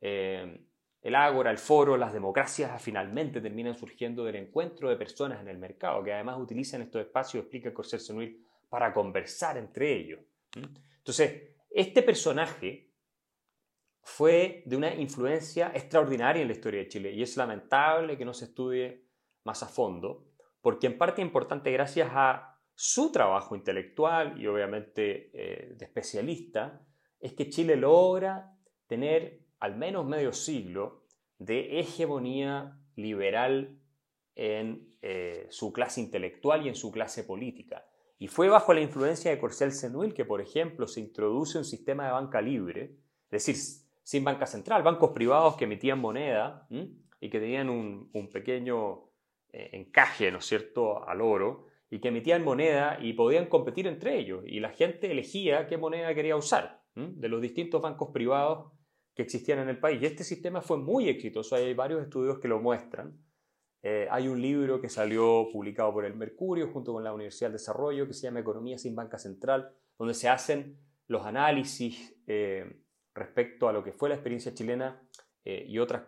Eh, 0.00 0.66
el 1.02 1.14
ágora, 1.14 1.50
el 1.50 1.58
foro, 1.58 1.96
las 1.96 2.12
democracias 2.12 2.80
finalmente 2.82 3.40
terminan 3.40 3.74
surgiendo 3.74 4.24
del 4.24 4.36
encuentro 4.36 4.90
de 4.90 4.96
personas 4.96 5.40
en 5.40 5.48
el 5.48 5.58
mercado, 5.58 6.02
que 6.04 6.12
además 6.12 6.38
utilizan 6.38 6.82
estos 6.82 7.00
espacios, 7.00 7.42
explica 7.42 7.72
Corsair 7.72 8.02
Senuil, 8.02 8.46
para 8.68 8.92
conversar 8.92 9.56
entre 9.56 9.96
ellos. 9.96 10.20
Entonces, 10.98 11.56
este 11.70 12.02
personaje 12.02 12.90
fue 14.02 14.62
de 14.66 14.76
una 14.76 14.94
influencia 14.94 15.72
extraordinaria 15.74 16.42
en 16.42 16.48
la 16.48 16.54
historia 16.54 16.80
de 16.80 16.88
Chile 16.88 17.12
y 17.12 17.22
es 17.22 17.36
lamentable 17.36 18.16
que 18.18 18.24
no 18.24 18.34
se 18.34 18.46
estudie 18.46 19.06
más 19.44 19.62
a 19.62 19.68
fondo, 19.68 20.26
porque 20.60 20.86
en 20.86 20.98
parte 20.98 21.22
importante 21.22 21.70
gracias 21.70 22.10
a 22.12 22.58
su 22.74 23.12
trabajo 23.12 23.54
intelectual 23.56 24.40
y 24.40 24.46
obviamente 24.46 25.30
eh, 25.32 25.74
de 25.74 25.84
especialista, 25.84 26.86
es 27.20 27.34
que 27.34 27.48
Chile 27.48 27.76
logra 27.76 28.56
tener 28.86 29.40
al 29.60 29.76
menos 29.76 30.06
medio 30.06 30.32
siglo 30.32 31.04
de 31.38 31.78
hegemonía 31.80 32.78
liberal 32.96 33.78
en 34.34 34.88
eh, 35.02 35.46
su 35.50 35.72
clase 35.72 36.00
intelectual 36.00 36.64
y 36.64 36.68
en 36.68 36.74
su 36.74 36.90
clase 36.90 37.24
política. 37.24 37.84
Y 38.18 38.28
fue 38.28 38.48
bajo 38.48 38.74
la 38.74 38.80
influencia 38.80 39.30
de 39.30 39.38
Corcel 39.38 39.72
Senuil 39.72 40.14
que, 40.14 40.24
por 40.24 40.40
ejemplo, 40.40 40.86
se 40.86 41.00
introduce 41.00 41.58
un 41.58 41.64
sistema 41.64 42.06
de 42.06 42.12
banca 42.12 42.40
libre, 42.40 42.96
es 43.30 43.46
decir, 43.46 43.56
sin 44.02 44.24
banca 44.24 44.46
central, 44.46 44.82
bancos 44.82 45.12
privados 45.12 45.56
que 45.56 45.64
emitían 45.64 46.00
moneda 46.00 46.66
y 47.20 47.30
que 47.30 47.40
tenían 47.40 47.70
un, 47.70 48.30
pequeño 48.32 49.10
eh, 49.52 49.70
encaje, 49.72 50.30
¿no 50.30 50.38
es 50.38 50.46
cierto?, 50.46 51.06
al 51.06 51.20
oro 51.20 51.66
y 51.90 51.98
que 52.00 52.08
emitían 52.08 52.44
moneda 52.44 52.98
y 53.00 53.12
podían 53.14 53.46
competir 53.46 53.86
entre 53.86 54.18
ellos 54.18 54.42
y 54.46 54.60
la 54.60 54.70
gente 54.70 55.10
elegía 55.10 55.66
qué 55.66 55.76
moneda 55.76 56.14
quería 56.14 56.36
usar 56.36 56.79
de 56.94 57.28
los 57.28 57.40
distintos 57.40 57.80
bancos 57.80 58.10
privados 58.10 58.72
que 59.14 59.22
existían 59.22 59.60
en 59.60 59.68
el 59.68 59.78
país. 59.78 60.02
Y 60.02 60.06
este 60.06 60.24
sistema 60.24 60.60
fue 60.60 60.78
muy 60.78 61.08
exitoso, 61.08 61.56
hay 61.56 61.72
varios 61.74 62.02
estudios 62.02 62.38
que 62.38 62.48
lo 62.48 62.60
muestran. 62.60 63.18
Eh, 63.82 64.06
hay 64.10 64.28
un 64.28 64.40
libro 64.40 64.80
que 64.80 64.88
salió 64.88 65.48
publicado 65.50 65.92
por 65.92 66.04
el 66.04 66.14
Mercurio 66.14 66.70
junto 66.70 66.92
con 66.92 67.02
la 67.02 67.14
Universidad 67.14 67.48
del 67.48 67.58
Desarrollo 67.58 68.06
que 68.06 68.12
se 68.12 68.22
llama 68.22 68.40
Economía 68.40 68.76
sin 68.76 68.94
Banca 68.94 69.18
Central, 69.18 69.74
donde 69.98 70.14
se 70.14 70.28
hacen 70.28 70.78
los 71.06 71.24
análisis 71.24 72.14
eh, 72.26 72.82
respecto 73.14 73.68
a 73.68 73.72
lo 73.72 73.82
que 73.82 73.92
fue 73.92 74.10
la 74.10 74.16
experiencia 74.16 74.54
chilena 74.54 75.02
y 75.42 75.78
otros 75.78 76.02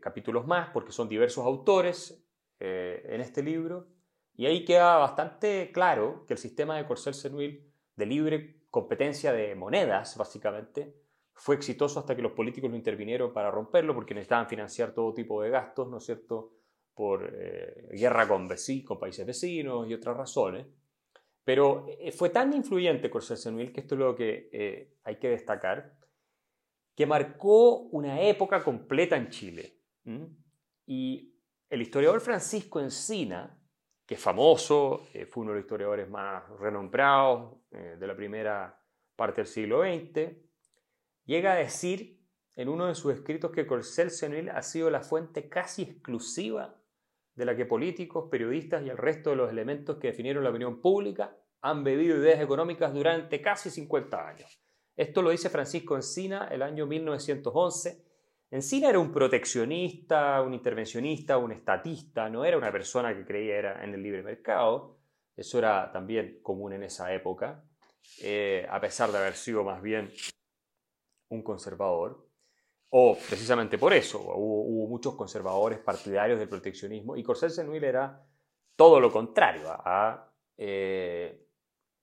capítulos 0.00 0.46
más, 0.46 0.70
porque 0.70 0.92
son 0.92 1.08
diversos 1.08 1.46
autores, 1.46 2.20
eh, 2.62 3.02
en 3.08 3.22
este 3.22 3.42
libro. 3.42 3.88
Y 4.36 4.44
ahí 4.44 4.66
queda 4.66 4.98
bastante 4.98 5.72
claro 5.72 6.26
que 6.26 6.34
el 6.34 6.38
sistema 6.38 6.76
de 6.76 6.86
Corcel 6.86 7.14
Senuil 7.14 7.72
de 7.96 8.06
libre 8.06 8.59
competencia 8.70 9.32
de 9.32 9.54
monedas, 9.54 10.16
básicamente, 10.16 10.94
fue 11.32 11.56
exitoso 11.56 12.00
hasta 12.00 12.14
que 12.14 12.22
los 12.22 12.32
políticos 12.32 12.70
lo 12.70 12.76
intervinieron 12.76 13.32
para 13.32 13.50
romperlo 13.50 13.94
porque 13.94 14.14
necesitaban 14.14 14.48
financiar 14.48 14.92
todo 14.92 15.14
tipo 15.14 15.42
de 15.42 15.50
gastos, 15.50 15.88
¿no 15.88 15.98
es 15.98 16.04
cierto?, 16.04 16.52
por 16.94 17.30
eh, 17.32 17.88
guerra 17.92 18.28
con, 18.28 18.48
con 18.84 18.98
países 18.98 19.26
vecinos 19.26 19.88
y 19.88 19.94
otras 19.94 20.16
razones. 20.16 20.66
Pero 21.44 21.86
eh, 21.88 22.12
fue 22.12 22.30
tan 22.30 22.52
influyente 22.52 23.10
Senuil, 23.20 23.72
que 23.72 23.80
esto 23.80 23.94
es 23.94 23.98
lo 23.98 24.14
que 24.14 24.98
hay 25.02 25.18
que 25.18 25.30
destacar, 25.30 25.96
que 26.94 27.06
marcó 27.06 27.78
una 27.88 28.20
época 28.20 28.62
completa 28.62 29.16
en 29.16 29.30
Chile. 29.30 29.78
Y 30.86 31.34
el 31.70 31.82
historiador 31.82 32.20
Francisco 32.20 32.80
Encina, 32.80 33.59
que 34.10 34.16
es 34.16 34.20
famoso, 34.20 35.06
eh, 35.14 35.24
fue 35.24 35.42
uno 35.42 35.52
de 35.52 35.58
los 35.58 35.64
historiadores 35.66 36.10
más 36.10 36.42
renombrados 36.58 37.54
eh, 37.70 37.96
de 37.96 38.06
la 38.08 38.16
primera 38.16 38.76
parte 39.14 39.42
del 39.42 39.46
siglo 39.46 39.82
XX, 39.82 40.32
llega 41.26 41.52
a 41.52 41.54
decir 41.54 42.18
en 42.56 42.68
uno 42.68 42.88
de 42.88 42.96
sus 42.96 43.14
escritos 43.14 43.52
que 43.52 43.68
Corcel 43.68 44.10
Senil 44.10 44.48
ha 44.48 44.62
sido 44.62 44.90
la 44.90 45.02
fuente 45.02 45.48
casi 45.48 45.82
exclusiva 45.82 46.74
de 47.36 47.44
la 47.44 47.54
que 47.54 47.66
políticos, 47.66 48.26
periodistas 48.28 48.84
y 48.84 48.88
el 48.88 48.96
resto 48.96 49.30
de 49.30 49.36
los 49.36 49.48
elementos 49.48 49.98
que 49.98 50.08
definieron 50.08 50.42
la 50.42 50.50
opinión 50.50 50.80
pública 50.80 51.36
han 51.60 51.84
bebido 51.84 52.16
ideas 52.16 52.40
económicas 52.40 52.92
durante 52.92 53.40
casi 53.40 53.70
50 53.70 54.26
años. 54.28 54.60
Esto 54.96 55.22
lo 55.22 55.30
dice 55.30 55.50
Francisco 55.50 55.94
Encina 55.94 56.48
el 56.50 56.62
año 56.62 56.84
1911 56.84 58.09
Encina 58.52 58.88
era 58.88 58.98
un 58.98 59.12
proteccionista, 59.12 60.42
un 60.42 60.54
intervencionista, 60.54 61.38
un 61.38 61.52
estatista, 61.52 62.28
no 62.28 62.44
era 62.44 62.58
una 62.58 62.72
persona 62.72 63.14
que 63.14 63.24
creía 63.24 63.82
en 63.84 63.94
el 63.94 64.02
libre 64.02 64.24
mercado. 64.24 64.98
Eso 65.36 65.58
era 65.58 65.90
también 65.92 66.40
común 66.42 66.72
en 66.72 66.82
esa 66.82 67.14
época, 67.14 67.64
eh, 68.20 68.66
a 68.68 68.80
pesar 68.80 69.12
de 69.12 69.18
haber 69.18 69.34
sido 69.34 69.62
más 69.62 69.80
bien 69.80 70.10
un 71.28 71.42
conservador, 71.42 72.26
o 72.90 73.16
precisamente 73.16 73.78
por 73.78 73.92
eso, 73.92 74.20
hubo, 74.20 74.88
muchos 74.88 75.14
conservadores 75.14 75.78
partidarios 75.78 76.40
del 76.40 76.48
proteccionismo 76.48 77.16
y 77.16 77.22
Corsel 77.22 77.50
Senuil 77.50 77.84
era 77.84 78.20
todo 78.74 78.98
lo 78.98 79.12
contrario 79.12 79.70
a, 79.70 80.28
eh, 80.58 81.46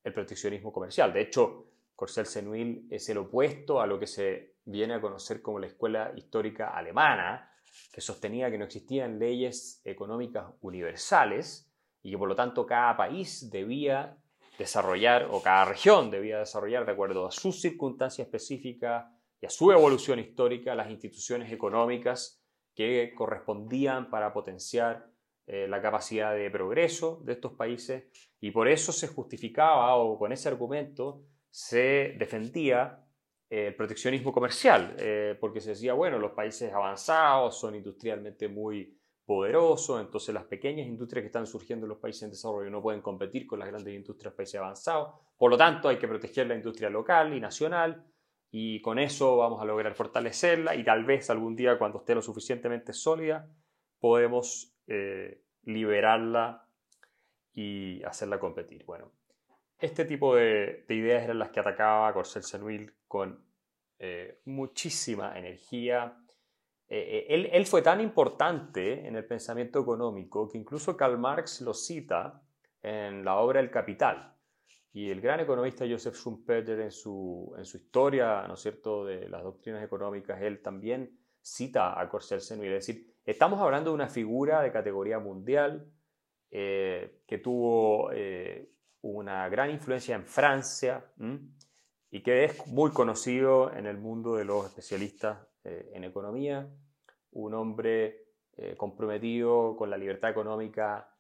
el 0.02 0.14
proteccionismo 0.14 0.72
comercial. 0.72 1.12
De 1.12 1.22
hecho, 1.22 1.68
Corsel 1.94 2.26
Senuil 2.26 2.88
es 2.90 3.10
el 3.10 3.18
opuesto 3.18 3.82
a 3.82 3.88
lo 3.88 4.00
que 4.00 4.08
se 4.08 4.57
viene 4.68 4.96
a 4.96 5.02
conocer 5.02 5.42
como 5.42 5.60
la 5.60 5.68
escuela 5.68 6.12
histórica 6.16 6.70
alemana, 6.70 7.52
que 7.92 8.02
sostenía 8.02 8.52
que 8.52 8.58
no 8.58 8.66
existían 8.66 9.18
leyes 9.18 9.82
económicas 9.86 10.46
universales 10.62 11.72
y 12.04 12.12
que 12.12 12.18
por 12.18 12.28
lo 12.28 12.36
tanto 12.36 12.66
cada 12.66 12.96
país 12.98 13.50
debía 13.50 14.18
desarrollar, 14.60 15.30
o 15.32 15.42
cada 15.42 15.66
región 15.66 16.12
debía 16.12 16.40
desarrollar 16.40 16.86
de 16.86 16.92
acuerdo 16.92 17.28
a 17.28 17.32
sus 17.32 17.62
circunstancias 17.62 18.28
específicas 18.28 19.06
y 19.40 19.46
a 19.46 19.50
su 19.50 19.72
evolución 19.72 20.20
histórica 20.20 20.76
las 20.76 20.90
instituciones 20.90 21.52
económicas 21.52 22.44
que 22.76 23.14
correspondían 23.16 24.10
para 24.10 24.34
potenciar 24.34 25.10
eh, 25.46 25.68
la 25.68 25.82
capacidad 25.82 26.36
de 26.36 26.50
progreso 26.52 27.22
de 27.24 27.34
estos 27.34 27.54
países. 27.54 28.04
Y 28.42 28.52
por 28.52 28.68
eso 28.68 28.92
se 28.92 29.08
justificaba 29.08 29.96
o 29.96 30.18
con 30.18 30.32
ese 30.34 30.50
argumento 30.50 31.24
se 31.50 32.16
defendía 32.20 33.07
el 33.50 33.76
proteccionismo 33.76 34.32
comercial, 34.34 34.96
eh, 35.00 35.38
porque 35.40 35.62
se 35.62 35.72
decía, 35.72 35.94
bueno, 35.94 36.20
los 36.20 36.32
países 36.32 36.74
avanzados 36.74 37.58
son 37.58 37.76
industrialmente 37.76 38.48
muy 38.48 38.98
poderosos, 39.26 40.02
entonces 40.02 40.34
las 40.34 40.46
pequeñas 40.46 40.88
industrias 40.88 41.24
que 41.24 41.28
están 41.28 41.48
surgiendo 41.48 41.86
en 41.86 41.90
los 41.90 41.98
países 41.98 42.24
en 42.24 42.30
desarrollo 42.32 42.70
no 42.70 42.82
pueden 42.82 43.02
competir 43.02 43.46
con 43.46 43.60
las 43.60 43.68
grandes 43.68 43.94
industrias 43.94 44.34
de 44.34 44.38
países 44.38 44.56
avanzados, 44.56 45.16
por 45.38 45.52
lo 45.52 45.58
tanto 45.58 45.90
hay 45.90 45.98
que 45.98 46.08
proteger 46.08 46.48
la 46.48 46.56
industria 46.56 46.90
local 46.90 47.34
y 47.34 47.40
nacional, 47.40 48.06
y 48.52 48.82
con 48.82 49.00
eso 49.00 49.38
vamos 49.38 49.62
a 49.62 49.66
lograr 49.66 49.94
fortalecerla 49.94 50.76
y 50.76 50.84
tal 50.84 51.04
vez 51.04 51.30
algún 51.30 51.56
día 51.56 51.78
cuando 51.78 52.00
esté 52.00 52.16
lo 52.16 52.22
suficientemente 52.22 52.94
sólida 52.94 53.50
podemos 54.00 54.74
eh, 54.88 55.42
liberarla 55.64 56.66
y 57.54 58.02
hacerla 58.04 58.40
competir. 58.40 58.86
Bueno, 58.86 59.12
este 59.80 60.06
tipo 60.06 60.36
de, 60.36 60.86
ideas 60.90 61.24
eran 61.24 61.40
las 61.40 61.50
que 61.50 61.60
atacaba 61.60 62.14
Corsel 62.14 62.44
Senuil 62.44 62.94
con 63.08 63.46
eh, 64.00 64.42
muchísima 64.46 65.38
energía. 65.38 66.18
Eh, 66.88 67.26
él, 67.30 67.50
él, 67.52 67.66
fue 67.66 67.82
tan 67.82 68.02
importante 68.02 69.08
en 69.08 69.16
el 69.16 69.26
pensamiento 69.26 69.80
económico 69.80 70.48
que 70.50 70.58
incluso 70.58 70.96
Karl 70.96 71.18
Marx 71.18 71.62
lo 71.62 71.74
cita 71.74 72.42
en 72.82 73.24
la 73.26 73.38
obra 73.38 73.60
El 73.60 73.70
Capital. 73.70 74.34
Y 74.94 75.12
el 75.12 75.22
gran 75.22 75.40
economista 75.40 75.86
Joseph 75.88 76.16
Schumpeter 76.16 76.80
en 76.80 76.92
su, 76.92 77.54
en 77.58 77.66
su 77.66 77.78
historia, 77.78 78.48
¿no 78.48 78.56
es 78.56 78.62
cierto?, 78.62 79.06
de 79.06 79.30
las 79.30 79.44
doctrinas 79.44 79.84
económicas, 79.84 80.42
él 80.42 80.62
también 80.62 81.20
cita 81.40 82.00
a 82.00 82.10
Corsel 82.10 82.42
Senuil. 82.42 82.74
Es 82.74 82.88
decir, 82.88 83.14
estamos 83.24 83.60
hablando 83.60 83.92
de 83.92 83.96
una 83.96 84.10
figura 84.10 84.62
de 84.62 84.72
categoría 84.72 85.20
mundial 85.20 85.92
eh, 86.50 87.22
que 87.28 87.38
tuvo 87.38 88.12
eh, 88.12 88.72
una 89.02 89.48
gran 89.50 89.70
influencia 89.70 90.16
en 90.16 90.26
Francia 90.26 91.06
y 92.10 92.22
que 92.22 92.46
es 92.46 92.68
muy 92.68 92.92
conocido 92.92 93.74
en 93.74 93.86
el 93.86 93.98
mundo 93.98 94.36
de 94.36 94.46
los 94.46 94.66
especialistas 94.66 95.40
eh, 95.64 95.92
en 95.94 96.04
economía, 96.04 96.68
un 97.32 97.54
hombre 97.54 98.24
comprometido 98.76 99.76
con 99.78 99.92
la 99.92 99.98
libertad 99.98 100.32
económica 100.32 101.16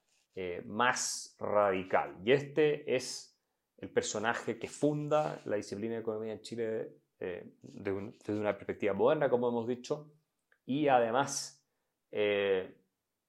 más 0.65 1.35
radical. 1.37 2.17
Y 2.25 2.31
este 2.31 2.95
es 2.95 3.37
el 3.77 3.89
personaje 3.89 4.57
que 4.57 4.67
funda 4.67 5.39
la 5.45 5.55
disciplina 5.55 5.93
de 5.93 6.01
economía 6.01 6.33
en 6.33 6.41
Chile 6.41 6.97
eh, 7.19 7.53
desde 7.61 8.39
una 8.39 8.55
perspectiva 8.55 8.93
moderna, 8.93 9.29
como 9.29 9.49
hemos 9.49 9.67
dicho, 9.67 10.11
y 10.65 10.87
además 10.87 11.65
eh, 12.11 12.75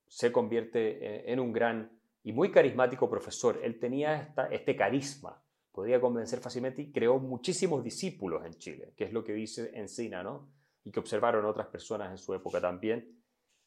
se 0.07 0.33
convierte 0.33 1.31
en, 1.31 1.41
un 1.41 1.53
gran 1.53 1.98
y 2.29 2.33
muy 2.35 2.51
carismático 2.51 3.09
profesor. 3.09 3.59
Él 3.63 3.79
tenía 3.79 4.35
este 4.51 4.77
carisma, 4.77 5.43
podía 5.73 5.99
convencer 5.99 6.41
fácilmente 6.41 6.83
y 6.83 6.93
creó 6.93 7.19
muchísimos 7.19 7.83
discípulos 7.83 8.45
en 8.45 8.53
Chile, 8.59 8.93
que 8.99 9.05
es 9.05 9.15
lo 9.15 9.25
que 9.25 9.33
dice 9.33 9.71
Encina, 9.73 10.23
¿no? 10.23 10.53
Y 10.85 10.91
que 10.91 11.01
observaron 11.01 11.47
otras 11.47 11.69
personas 11.69 12.11
en 12.11 12.19
su 12.19 12.35
época 12.35 12.61
también. 12.61 13.19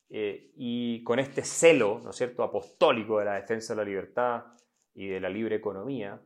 Eh, 0.10 0.52
y 0.56 1.04
con 1.04 1.18
este 1.18 1.42
celo, 1.42 2.02
¿no 2.04 2.12
es 2.12 2.16
cierto?, 2.16 2.44
apostólico 2.44 3.18
de 3.18 3.26
la 3.26 3.34
defensa 3.34 3.74
de 3.74 3.78
la 3.78 3.84
libertad 3.84 4.44
y 4.94 5.08
de 5.08 5.20
la 5.20 5.30
libre 5.30 5.56
economía, 5.56 6.22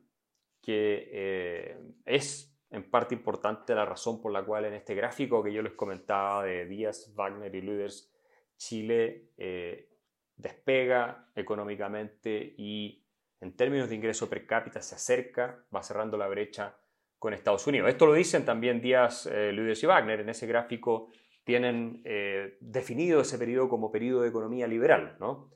que 0.62 1.10
eh, 1.14 1.80
es 2.04 2.54
en 2.70 2.92
parte 2.92 3.16
importante 3.16 3.74
la 3.74 3.86
razón 3.86 4.22
por 4.22 4.34
la 4.34 4.44
cual 4.44 4.66
en 4.66 4.74
este 4.74 4.94
gráfico 4.94 5.42
que 5.42 5.54
yo 5.54 5.62
les 5.62 5.74
comentaba 5.74 6.44
de 6.44 6.66
Díaz, 6.66 7.14
Wagner 7.16 7.56
y 7.56 7.62
Luders, 7.62 8.12
Chile 8.58 9.30
eh, 9.38 9.95
despega 10.36 11.30
económicamente 11.36 12.56
y 12.58 13.04
en 13.42 13.56
términos 13.56 13.90
de 13.90 13.96
ingreso 13.96 14.30
per 14.30 14.46
cápita 14.46 14.82
se 14.82 14.96
acerca, 14.96 15.66
va 15.74 15.84
cerrando 15.84 16.18
la 16.18 16.28
brecha 16.28 16.76
con 17.20 17.34
Estados 17.34 17.66
Unidos. 17.68 17.90
Esto 17.90 18.06
lo 18.06 18.14
dicen 18.14 18.46
también 18.46 18.82
Díaz, 18.82 19.28
eh, 19.28 19.52
Luders 19.52 19.84
y 19.84 19.86
Wagner. 19.86 20.20
En 20.22 20.30
ese 20.30 20.48
gráfico 20.48 21.10
tienen 21.44 22.02
definido 22.60 23.22
ese 23.22 23.38
periodo 23.38 23.70
como 23.70 23.92
periodo 23.92 24.22
de 24.22 24.30
economía 24.30 24.66
liberal, 24.66 25.16
¿no? 25.20 25.52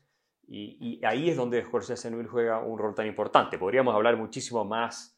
Y, 0.52 1.00
ahí 1.06 1.30
es 1.30 1.38
donde 1.38 1.62
Jorge 1.63 1.96
Senuil 1.96 2.26
juega 2.26 2.60
un 2.60 2.80
rol 2.80 2.96
tan 2.96 3.06
importante. 3.06 3.60
Podríamos 3.60 3.94
hablar 3.94 4.18
muchísimo 4.18 4.65
más 4.65 5.15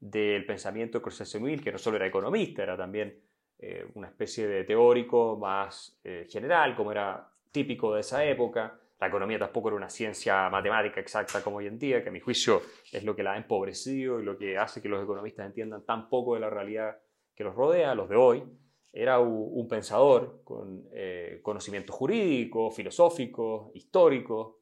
del 0.00 0.44
pensamiento 0.44 0.98
de 0.98 1.04
Jorge 1.04 1.24
Senuil, 1.24 1.62
que 1.62 1.70
no 1.70 1.78
solo 1.78 1.96
era 1.96 2.06
economista, 2.08 2.64
era 2.64 2.76
también 2.76 3.16
eh, 3.58 3.86
una 3.94 4.08
especie 4.08 4.48
de 4.48 4.64
teórico 4.64 5.38
más 5.40 6.00
eh, 6.02 6.26
general, 6.28 6.74
como 6.74 6.90
era 6.90 7.32
típico 7.52 7.94
de 7.94 8.00
esa 8.00 8.24
época. 8.24 8.80
La 9.02 9.08
economía 9.08 9.36
tampoco 9.36 9.66
era 9.66 9.76
una 9.76 9.90
ciencia 9.90 10.48
matemática 10.48 11.00
exacta 11.00 11.42
como 11.42 11.56
hoy 11.56 11.66
en 11.66 11.76
día, 11.76 12.04
que 12.04 12.10
a 12.10 12.12
mi 12.12 12.20
juicio 12.20 12.62
es 12.92 13.02
lo 13.02 13.16
que 13.16 13.24
la 13.24 13.32
ha 13.32 13.36
empobrecido 13.36 14.20
y 14.20 14.24
lo 14.24 14.38
que 14.38 14.56
hace 14.56 14.80
que 14.80 14.88
los 14.88 15.02
economistas 15.02 15.44
entiendan 15.44 15.84
tan 15.84 16.08
poco 16.08 16.34
de 16.34 16.40
la 16.40 16.48
realidad 16.48 17.00
que 17.34 17.42
los 17.42 17.52
rodea, 17.52 17.96
los 17.96 18.08
de 18.08 18.14
hoy. 18.14 18.44
Era 18.92 19.18
un, 19.18 19.66
pensador 19.66 20.42
con 20.44 20.84
eh, 20.92 21.40
conocimientos 21.42 21.96
jurídicos, 21.96 22.76
filosóficos, 22.76 23.72
históricos, 23.74 24.58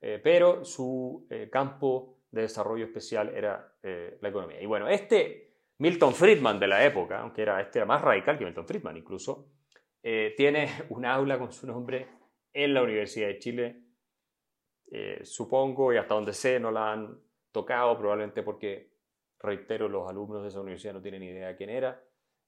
eh, 0.00 0.18
pero 0.24 0.64
su 0.64 1.26
eh, 1.28 1.50
campo 1.52 2.20
de 2.30 2.40
desarrollo 2.40 2.86
especial 2.86 3.36
era 3.36 3.76
eh, 3.82 4.16
la 4.22 4.30
economía. 4.30 4.62
Y 4.62 4.66
bueno, 4.66 4.88
este 4.88 5.58
Milton 5.76 6.14
Friedman 6.14 6.58
de 6.58 6.68
la 6.68 6.82
época, 6.86 7.20
aunque 7.20 7.42
era, 7.42 7.60
este 7.60 7.80
era 7.80 7.86
más 7.86 8.00
radical 8.00 8.38
que 8.38 8.46
Milton 8.46 8.66
Friedman 8.66 8.96
incluso, 8.96 9.50
tiene 10.00 10.70
un 10.88 11.04
aula 11.04 11.38
con 11.38 11.52
su 11.52 11.66
nombre 11.66 12.23
en 12.54 12.72
la 12.72 12.82
Universidad 12.82 13.28
de 13.28 13.38
Chile. 13.38 13.80
supongo, 15.22 15.92
y 15.92 15.98
hasta 15.98 16.14
donde 16.14 16.32
sé, 16.32 16.58
no 16.58 16.70
la 16.70 16.92
han 16.92 17.18
tocado, 17.52 17.98
probablemente 17.98 18.42
porque, 18.42 18.92
reitero, 19.40 19.88
los 19.88 20.08
alumnos 20.08 20.42
de 20.42 20.48
esa 20.48 20.60
universidad 20.60 20.94
no 20.94 21.02
tienen 21.02 21.22
idea 21.22 21.48
de 21.48 21.56
quién 21.56 21.70
era. 21.70 22.02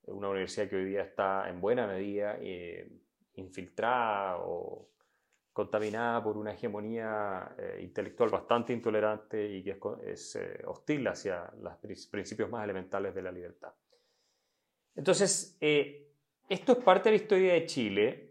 Una 0.04 0.30
universidad 0.30 0.68
que 0.68 0.76
hoy 0.76 0.84
día 0.84 1.02
está 1.02 1.48
en 1.50 1.60
buena 1.60 1.86
medida 1.86 2.38
infiltrada 3.34 4.38
o 4.38 4.88
contaminada 5.56 6.22
por 6.22 6.36
una 6.36 6.52
hegemonía 6.52 7.54
eh, 7.58 7.80
intelectual 7.82 8.28
bastante 8.28 8.74
intolerante 8.74 9.42
y 9.42 9.62
que 9.62 9.78
es, 10.04 10.36
eh, 10.36 10.62
hostil 10.66 11.08
hacia 11.08 11.50
los 11.62 11.76
principios 12.10 12.50
más 12.50 12.62
elementales 12.62 13.14
de 13.14 13.22
la 13.22 13.32
libertad. 13.32 13.72
Entonces, 14.94 15.56
eh, 15.58 16.10
esto 16.46 16.72
es 16.72 16.78
parte 16.84 17.08
de 17.08 17.16
la 17.16 17.22
historia 17.22 17.54
de 17.54 17.64
Chile, 17.64 18.25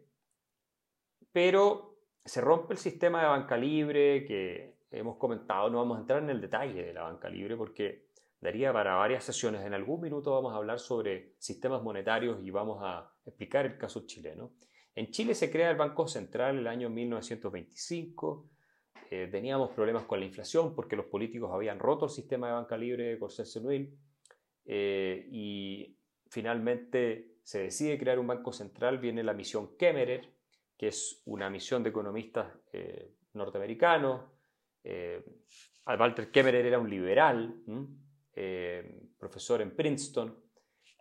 pero 1.35 1.97
se 2.23 2.39
rompe 2.39 2.71
el 2.71 2.79
sistema 2.79 3.19
de 3.19 3.27
banca 3.27 3.57
libre 3.57 4.23
que 4.23 4.77
hemos 4.89 5.17
comentado, 5.17 5.69
no 5.69 5.79
vamos 5.79 5.97
a 5.97 5.99
entrar 5.99 6.23
en 6.23 6.29
el 6.29 6.39
detalle 6.39 6.81
de 6.81 6.93
la 6.93 7.01
banca 7.01 7.27
libre 7.27 7.57
porque 7.57 8.05
daría 8.39 8.71
para 8.71 8.95
varias 8.95 9.25
sesiones. 9.25 9.65
En 9.65 9.73
algún 9.73 9.99
minuto 9.99 10.31
vamos 10.31 10.53
a 10.53 10.55
hablar 10.55 10.79
sobre 10.79 11.33
sistemas 11.37 11.83
monetarios 11.83 12.41
y 12.41 12.51
vamos 12.51 12.79
a 12.81 13.11
explicar 13.25 13.65
el 13.65 13.77
caso 13.77 14.05
chileno. 14.05 14.53
En 14.95 15.11
Chile 15.11 15.35
se 15.35 15.51
crea 15.51 15.71
el 15.71 15.75
Banco 15.75 16.07
Central 16.07 16.57
el 16.57 16.67
año 16.67 16.89
1925. 16.89 18.49
Eh, 19.11 19.27
teníamos 19.29 19.71
problemas 19.71 20.05
con 20.05 20.21
la 20.21 20.25
inflación 20.25 20.73
porque 20.73 20.95
los 20.95 21.07
políticos 21.07 21.51
habían 21.53 21.79
roto 21.79 22.05
el 22.05 22.11
sistema 22.11 22.47
de 22.47 22.53
banca 22.53 22.77
libre 22.77 23.07
de 23.07 23.19
Corsel 23.19 23.45
Senuil 23.45 23.93
eh, 24.63 25.27
y 25.29 25.97
finalmente 26.29 27.39
se 27.43 27.63
decide 27.63 27.99
crear 27.99 28.19
un 28.19 28.27
Banco 28.27 28.53
Central. 28.53 28.99
Viene 28.99 29.21
la 29.21 29.33
misión 29.33 29.75
Kemmerer, 29.75 30.34
que 30.77 30.87
es 30.87 31.21
una 31.25 31.49
misión 31.49 31.83
de 31.83 31.89
economistas 31.89 32.47
eh, 32.73 33.15
norteamericanos. 33.33 34.31
Walter 35.87 36.29
Kemmerer 36.31 36.65
era 36.65 36.79
un 36.79 36.89
liberal, 36.89 37.55
profesor 39.17 39.61
en 39.61 39.75
Princeton, 39.75 40.37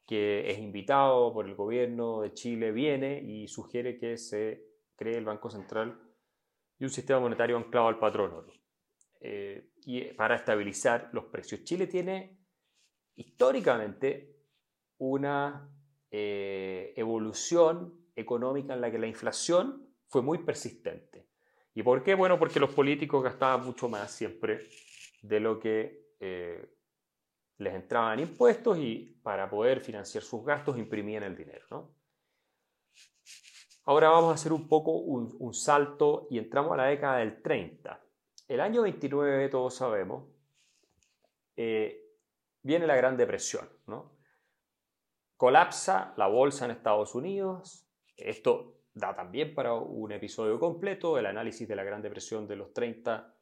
que 0.06 0.50
es 0.50 0.58
invitado 0.58 1.32
por 1.32 1.46
el 1.46 1.54
gobierno 1.54 2.22
de 2.22 2.32
Chile, 2.32 2.72
viene 2.72 3.20
y 3.22 3.48
sugiere 3.48 3.98
que 3.98 4.16
se 4.16 4.64
cree 4.96 5.18
el 5.18 5.24
Banco 5.24 5.50
Central 5.50 6.00
y 6.78 6.84
un 6.84 6.90
sistema 6.90 7.20
monetario 7.20 7.56
anclado 7.56 7.88
al 7.88 7.98
patrón 7.98 8.32
oro 8.32 8.52
eh, 9.20 9.70
y 9.84 10.04
para 10.14 10.37
estabilizar 10.37 11.10
los 11.12 11.24
precios. 11.26 11.64
Chile 11.64 11.87
tiene 11.87 12.38
históricamente 13.16 14.37
una 14.98 15.70
evolución 16.16 18.03
económica 18.16 18.74
en 18.74 18.81
la 18.81 18.90
que 18.90 18.98
la 18.98 19.07
inflación 19.07 19.88
fue 20.09 20.22
muy 20.22 20.38
persistente. 20.38 21.27
¿Y 21.74 21.83
por 21.83 22.03
qué? 22.03 22.14
Bueno, 22.14 22.38
porque 22.38 22.61
los 22.61 22.70
políticos 22.70 23.22
gastaban 23.22 23.64
mucho 23.64 23.88
más 23.88 24.12
siempre 24.12 24.68
de 25.22 25.40
lo 25.40 25.59
que 25.59 26.14
eh, 26.20 26.74
les 27.59 27.74
entraban 27.74 28.20
impuestos 28.20 28.79
y 28.79 29.18
para 29.22 29.48
poder 29.48 29.81
financiar 29.81 30.22
sus 30.22 30.44
gastos 30.44 30.79
imprimían 30.79 31.22
el 31.22 31.37
dinero. 31.37 31.66
¿no? 31.70 31.94
Ahora 33.87 34.11
vamos 34.11 34.31
a 34.31 34.35
hacer 34.35 34.53
un 34.53 34.68
poco 34.68 34.92
un, 34.92 35.55
salto 35.55 36.27
y 36.31 36.38
entramos 36.38 36.72
a 36.72 36.77
la 36.77 36.85
década 36.87 37.18
del 37.18 37.42
30. 37.42 38.00
El 38.48 38.61
año 38.61 38.83
29, 38.83 39.48
todos 39.48 39.74
sabemos, 39.74 40.29
eh, 41.57 42.03
viene 42.62 42.87
la 42.87 42.96
Gran 42.96 43.16
Depresión. 43.16 43.68
¿no? 43.87 44.16
Colapsa 45.37 46.14
la 46.16 46.29
bolsa 46.29 46.64
en 46.64 46.70
Estados 46.70 47.14
Unidos. 47.14 47.83
Esto 48.16 48.83
da 48.94 49.14
también 49.14 49.55
para 49.55 49.74
un 49.74 50.12
episodio 50.12 50.59
completo, 50.59 51.18
el 51.18 51.27
análisis 51.27 51.66
de 51.66 51.77
la 51.77 51.85
Gran 51.85 52.03
Depresión 52.03 52.46
de 52.46 52.57
los 52.57 52.72
30 52.72 53.35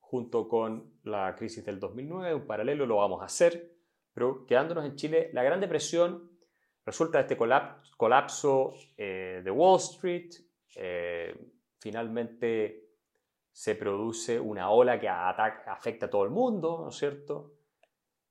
junto 0.00 0.48
con 0.48 1.00
la 1.02 1.34
crisis 1.34 1.64
del 1.64 1.80
2009, 1.80 2.34
un 2.34 2.46
paralelo 2.46 2.86
lo 2.86 2.96
vamos 2.96 3.22
a 3.22 3.26
hacer, 3.26 3.76
pero 4.12 4.46
quedándonos 4.46 4.84
en 4.86 4.94
Chile, 4.94 5.30
la 5.32 5.42
Gran 5.42 5.60
Depresión 5.60 6.30
resulta 6.84 7.18
de 7.18 7.22
este 7.22 7.36
colapso 7.96 8.74
eh, 8.96 9.42
de 9.44 9.50
Wall 9.50 9.80
Street, 9.80 10.30
eh, 10.76 11.36
finalmente 11.80 12.86
se 13.50 13.74
produce 13.74 14.38
una 14.38 14.70
ola 14.70 15.00
que 15.00 15.08
afecta 15.08 16.06
a 16.06 16.10
todo 16.10 16.24
el 16.24 16.30
mundo, 16.30 16.80
¿no 16.82 16.90
es 16.90 16.96
cierto? 16.96 17.54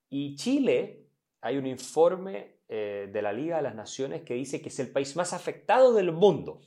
Y 0.10 0.36
Chile, 0.36 1.08
hay 1.42 1.58
un 1.58 1.66
informe 1.66 2.55
eh, 2.68 3.10
de 3.12 3.22
la 3.22 3.32
Liga 3.32 3.58
de 3.58 3.64
las 3.64 3.76
Naciones 3.76 4.24
que 4.24 4.34
dice 4.34 4.60
que 4.62 4.70
es 4.70 4.80
el 4.80 4.92
país 4.92 5.16
más 5.16 5.34
afectado 5.34 5.94
del 5.94 6.12
mundo 6.12 6.62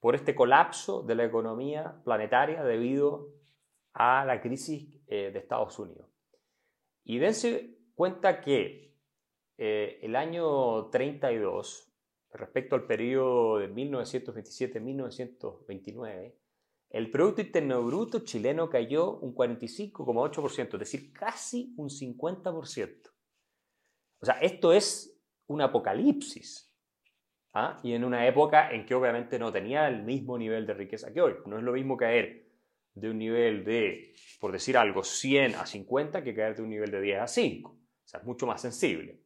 por 0.00 0.16
este 0.16 0.34
colapso 0.34 1.04
de 1.04 1.14
la 1.14 1.24
economía 1.24 2.02
planetaria 2.04 2.64
debido 2.64 3.28
a 3.92 4.24
la 4.24 4.40
crisis 4.40 5.00
eh, 5.06 5.30
de 5.32 5.38
Estados 5.38 5.78
Unidos. 5.78 6.08
Y 7.04 7.18
dense 7.18 7.78
cuenta 7.94 8.40
que 8.40 8.96
eh, 9.58 10.00
el 10.02 10.16
año 10.16 10.90
32, 10.90 11.94
respecto 12.32 12.74
al 12.74 12.88
periodo 12.88 13.58
de 13.58 13.72
1927-1929, 13.72 16.34
el 16.90 17.10
Producto 17.12 17.42
Interno 17.42 17.84
Bruto 17.84 18.24
chileno 18.24 18.68
cayó 18.68 19.18
un 19.18 19.36
45,8%, 19.36 20.72
es 20.72 20.80
decir, 20.80 21.12
casi 21.12 21.72
un 21.76 21.88
50%. 21.88 23.11
O 24.22 24.26
sea, 24.26 24.34
esto 24.36 24.72
es 24.72 25.20
un 25.48 25.60
apocalipsis. 25.60 26.72
¿ah? 27.52 27.80
Y 27.82 27.92
en 27.92 28.04
una 28.04 28.26
época 28.26 28.70
en 28.70 28.86
que 28.86 28.94
obviamente 28.94 29.38
no 29.38 29.52
tenía 29.52 29.88
el 29.88 30.04
mismo 30.04 30.38
nivel 30.38 30.66
de 30.66 30.74
riqueza 30.74 31.12
que 31.12 31.20
hoy. 31.20 31.34
No 31.46 31.58
es 31.58 31.64
lo 31.64 31.72
mismo 31.72 31.96
caer 31.96 32.46
de 32.94 33.10
un 33.10 33.18
nivel 33.18 33.64
de, 33.64 34.14
por 34.40 34.52
decir 34.52 34.76
algo, 34.76 35.02
100 35.02 35.56
a 35.56 35.66
50 35.66 36.22
que 36.22 36.34
caer 36.34 36.56
de 36.56 36.62
un 36.62 36.70
nivel 36.70 36.90
de 36.90 37.00
10 37.00 37.20
a 37.20 37.26
5. 37.26 37.70
O 37.70 37.78
sea, 38.04 38.20
es 38.20 38.26
mucho 38.26 38.46
más 38.46 38.60
sensible. 38.60 39.20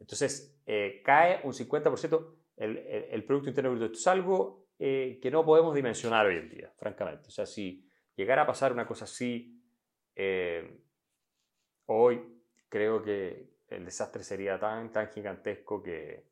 Entonces, 0.00 0.60
eh, 0.66 1.00
cae 1.04 1.40
un 1.44 1.52
50% 1.52 2.36
el, 2.56 2.78
el, 2.78 3.24
Producto 3.24 3.48
Interno 3.48 3.70
Bruto. 3.70 3.86
Esto 3.86 3.98
es 3.98 4.06
algo 4.08 4.66
eh, 4.78 5.18
que 5.22 5.30
no 5.30 5.44
podemos 5.44 5.74
dimensionar 5.74 6.26
hoy 6.26 6.36
en 6.36 6.48
día, 6.48 6.72
francamente. 6.76 7.28
O 7.28 7.30
sea, 7.30 7.46
si 7.46 7.86
llegara 8.16 8.42
a 8.42 8.46
pasar 8.46 8.72
una 8.72 8.86
cosa 8.86 9.04
así 9.04 9.62
eh, 10.16 10.80
hoy, 11.86 12.20
creo 12.68 13.02
que, 13.02 13.51
el 13.76 13.84
desastre 13.84 14.22
sería 14.22 14.58
tan, 14.58 14.92
tan 14.92 15.08
gigantesco 15.08 15.82
que 15.82 16.26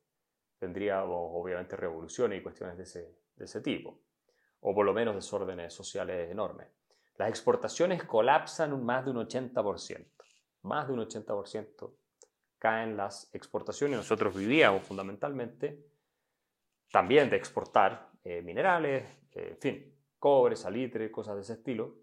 tendría 0.58 1.04
obviamente 1.04 1.76
revoluciones 1.76 2.38
y 2.38 2.42
cuestiones 2.42 2.76
de 2.76 2.82
ese, 2.84 3.16
de 3.36 3.44
ese 3.44 3.60
tipo, 3.60 4.00
o 4.60 4.74
por 4.74 4.84
lo 4.84 4.92
menos 4.92 5.14
desórdenes 5.14 5.72
sociales 5.72 6.30
enormes. 6.30 6.68
Las 7.16 7.30
exportaciones 7.30 8.04
colapsan 8.04 8.72
un 8.72 8.84
más 8.84 9.04
de 9.04 9.10
un 9.10 9.16
80%, 9.16 10.06
más 10.62 10.86
de 10.86 10.92
un 10.92 11.00
80% 11.00 11.94
caen 12.58 12.96
las 12.96 13.34
exportaciones. 13.34 13.96
Nosotros 13.96 14.36
vivíamos 14.36 14.82
fundamentalmente 14.82 15.86
también 16.92 17.30
de 17.30 17.36
exportar 17.36 18.10
eh, 18.22 18.42
minerales, 18.42 19.04
eh, 19.32 19.52
en 19.52 19.58
fin, 19.58 19.94
cobre, 20.18 20.56
salitre, 20.56 21.10
cosas 21.10 21.36
de 21.36 21.40
ese 21.40 21.54
estilo, 21.54 21.96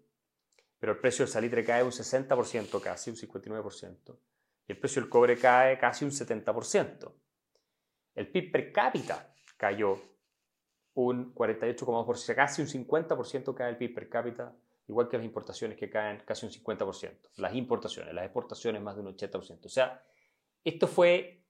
pero 0.80 0.92
el 0.92 0.98
precio 0.98 1.24
del 1.24 1.32
salitre 1.32 1.64
cae 1.64 1.84
un 1.84 1.92
60%, 1.92 2.80
casi 2.80 3.10
un 3.10 3.16
59% 3.16 4.18
el 4.68 4.78
precio 4.78 5.00
del 5.00 5.10
cobre 5.10 5.38
cae 5.38 5.78
casi 5.78 6.04
un 6.04 6.10
70%. 6.10 7.12
El 8.14 8.30
PIB 8.30 8.52
per 8.52 8.72
cápita 8.72 9.34
cayó 9.56 9.98
un 10.94 11.34
48,2%, 11.34 12.34
casi 12.34 12.62
un 12.62 12.68
50% 12.68 13.54
cae 13.54 13.70
el 13.70 13.76
PIB 13.78 13.94
per 13.94 14.08
cápita, 14.08 14.54
igual 14.88 15.08
que 15.08 15.16
las 15.16 15.24
importaciones 15.24 15.78
que 15.78 15.88
caen 15.88 16.22
casi 16.24 16.44
un 16.44 16.52
50%. 16.52 17.30
Las 17.36 17.54
importaciones, 17.54 18.12
las 18.12 18.24
exportaciones 18.24 18.82
más 18.82 18.96
de 18.96 19.02
un 19.02 19.16
80%. 19.16 19.66
O 19.66 19.68
sea, 19.68 20.04
esto 20.64 20.86
fue 20.86 21.44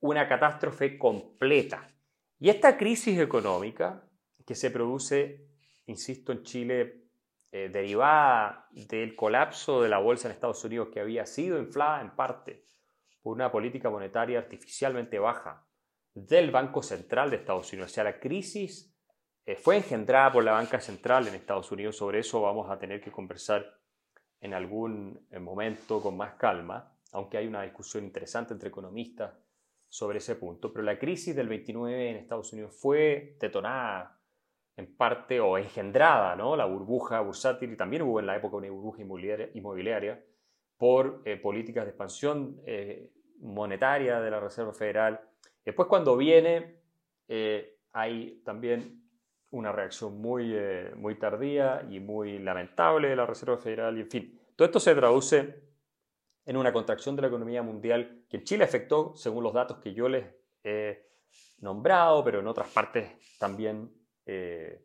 una 0.00 0.28
catástrofe 0.28 0.98
completa. 0.98 1.86
Y 2.38 2.50
esta 2.50 2.76
crisis 2.76 3.18
económica 3.18 4.08
que 4.46 4.54
se 4.54 4.70
produce, 4.70 5.48
insisto, 5.86 6.30
en 6.32 6.42
Chile 6.44 7.07
eh, 7.50 7.70
derivada 7.72 8.68
del 8.72 9.16
colapso 9.16 9.80
de 9.82 9.88
la 9.88 9.98
bolsa 9.98 10.28
en 10.28 10.34
Estados 10.34 10.62
Unidos 10.64 10.88
que 10.92 11.00
había 11.00 11.24
sido 11.24 11.58
inflada 11.58 12.02
en 12.02 12.10
parte 12.14 12.64
por 13.22 13.34
una 13.34 13.50
política 13.50 13.88
monetaria 13.88 14.38
artificialmente 14.38 15.18
baja 15.18 15.66
del 16.14 16.50
Banco 16.50 16.82
Central 16.82 17.30
de 17.30 17.36
Estados 17.36 17.72
Unidos. 17.72 17.90
O 17.90 17.94
sea, 17.94 18.04
la 18.04 18.20
crisis 18.20 18.94
eh, 19.46 19.56
fue 19.56 19.76
engendrada 19.76 20.32
por 20.32 20.44
la 20.44 20.52
banca 20.52 20.78
central 20.78 21.26
en 21.26 21.34
Estados 21.34 21.72
Unidos. 21.72 21.96
Sobre 21.96 22.18
eso 22.18 22.42
vamos 22.42 22.70
a 22.70 22.78
tener 22.78 23.00
que 23.00 23.10
conversar 23.10 23.64
en 24.40 24.52
algún 24.52 25.26
eh, 25.30 25.38
momento 25.38 26.02
con 26.02 26.16
más 26.16 26.34
calma, 26.34 26.94
aunque 27.12 27.38
hay 27.38 27.46
una 27.46 27.62
discusión 27.62 28.04
interesante 28.04 28.52
entre 28.52 28.68
economistas 28.68 29.34
sobre 29.88 30.18
ese 30.18 30.36
punto. 30.36 30.70
Pero 30.70 30.84
la 30.84 30.98
crisis 30.98 31.34
del 31.34 31.48
29 31.48 32.10
en 32.10 32.16
Estados 32.16 32.52
Unidos 32.52 32.76
fue 32.78 33.36
detonada 33.40 34.17
en 34.78 34.96
parte 34.96 35.40
o 35.40 35.58
engendrada, 35.58 36.36
¿no? 36.36 36.54
La 36.54 36.64
burbuja 36.64 37.20
bursátil 37.20 37.72
y 37.72 37.76
también 37.76 38.02
hubo 38.02 38.20
en 38.20 38.26
la 38.26 38.36
época 38.36 38.58
una 38.58 38.70
burbuja 38.70 39.02
inmobiliaria, 39.02 40.24
por 40.76 41.20
eh, 41.24 41.36
políticas 41.36 41.84
de 41.84 41.90
expansión 41.90 42.60
eh, 42.64 43.10
monetaria 43.40 44.20
de 44.20 44.30
la 44.30 44.38
Reserva 44.38 44.72
Federal. 44.72 45.20
Después 45.64 45.88
cuando 45.88 46.16
viene 46.16 46.80
eh, 47.26 47.80
hay 47.92 48.40
también 48.44 49.02
una 49.50 49.72
reacción 49.72 50.20
muy, 50.20 50.54
muy 50.94 51.16
tardía 51.16 51.84
y 51.90 51.98
muy 51.98 52.38
lamentable 52.38 53.08
de 53.08 53.16
la 53.16 53.26
Reserva 53.26 53.58
Federal 53.58 53.98
y 53.98 54.02
en 54.02 54.10
fin, 54.10 54.40
todo 54.54 54.66
esto 54.66 54.78
se 54.78 54.94
traduce 54.94 55.60
en 56.44 56.56
una 56.56 56.72
contracción 56.72 57.16
de 57.16 57.22
la 57.22 57.28
economía 57.28 57.62
mundial 57.62 58.26
que 58.30 58.36
en 58.36 58.44
Chile 58.44 58.62
afectó, 58.62 59.16
según 59.16 59.42
los 59.42 59.54
datos 59.54 59.78
que 59.78 59.92
yo 59.92 60.08
les 60.08 60.24
he 60.62 61.08
nombrado, 61.58 62.22
pero 62.22 62.38
en 62.38 62.46
otras 62.46 62.68
partes 62.68 63.38
también 63.40 63.97
eh, 64.30 64.84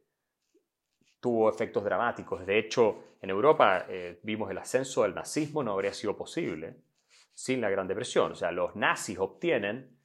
tuvo 1.19 1.49
efectos 1.49 1.83
dramáticos. 1.83 2.45
De 2.45 2.57
hecho, 2.57 3.17
en 3.21 3.29
Europa 3.29 3.85
eh, 3.89 4.19
vimos 4.23 4.49
el 4.49 4.57
ascenso 4.57 5.03
del 5.03 5.13
nazismo, 5.13 5.61
no 5.63 5.73
habría 5.73 5.93
sido 5.93 6.15
posible 6.15 6.77
sin 7.33 7.59
la 7.59 7.69
Gran 7.69 7.87
Depresión. 7.87 8.31
O 8.31 8.35
sea, 8.35 8.53
los 8.53 8.75
nazis 8.77 9.19
obtienen 9.19 9.97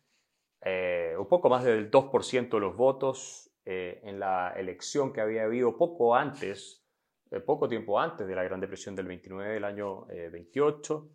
eh, 0.60 1.14
un 1.16 1.28
poco 1.28 1.48
más 1.48 1.62
del 1.62 1.88
2% 1.88 2.48
de 2.48 2.60
los 2.60 2.76
votos 2.76 3.44
en 3.70 4.18
la 4.18 4.54
elección 4.56 5.12
que 5.12 5.20
había 5.20 5.44
habido 5.44 5.76
poco 5.76 6.14
antes, 6.16 6.88
poco 7.44 7.68
tiempo 7.68 8.00
antes 8.00 8.26
de 8.26 8.34
la 8.34 8.42
Gran 8.42 8.60
Depresión 8.60 8.96
del 8.96 9.06
29, 9.06 9.52
del 9.52 9.64
año 9.64 10.06
28. 10.06 11.06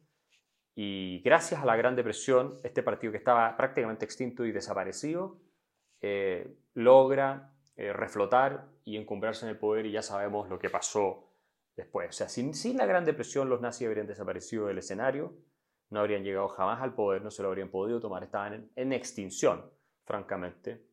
Y 0.75 1.19
gracias 1.23 1.63
a 1.63 1.65
la 1.65 1.75
Gran 1.75 1.95
Depresión, 1.95 2.57
este 2.63 2.83
partido 2.83 3.11
que 3.11 3.17
estaba 3.17 3.57
prácticamente 3.57 4.05
extinto 4.05 4.45
y 4.45 4.51
desaparecido, 4.51 5.39
logra 6.75 7.52
eh, 7.75 7.91
reflotar 7.91 8.67
y 8.83 8.97
encumbrarse 8.97 9.45
en 9.45 9.49
el 9.49 9.57
poder 9.57 9.87
y 9.87 9.91
ya 9.91 10.03
sabemos 10.03 10.47
lo 10.47 10.59
que 10.59 10.69
pasó 10.69 11.31
después. 11.75 12.07
O 12.07 12.11
sea, 12.11 12.29
sin, 12.29 12.53
sin 12.53 12.77
la 12.77 12.85
Gran 12.85 13.03
Depresión 13.03 13.49
los 13.49 13.61
nazis 13.61 13.87
habrían 13.87 14.05
desaparecido 14.05 14.67
del 14.67 14.77
escenario, 14.77 15.33
no 15.89 16.01
habrían 16.01 16.23
llegado 16.23 16.49
jamás 16.49 16.83
al 16.83 16.93
poder, 16.93 17.23
no 17.23 17.31
se 17.31 17.41
lo 17.41 17.47
habrían 17.47 17.69
podido 17.69 17.99
tomar, 17.99 18.23
estaban 18.23 18.69
en, 18.75 18.93
extinción, 18.93 19.71
francamente. 20.05 20.83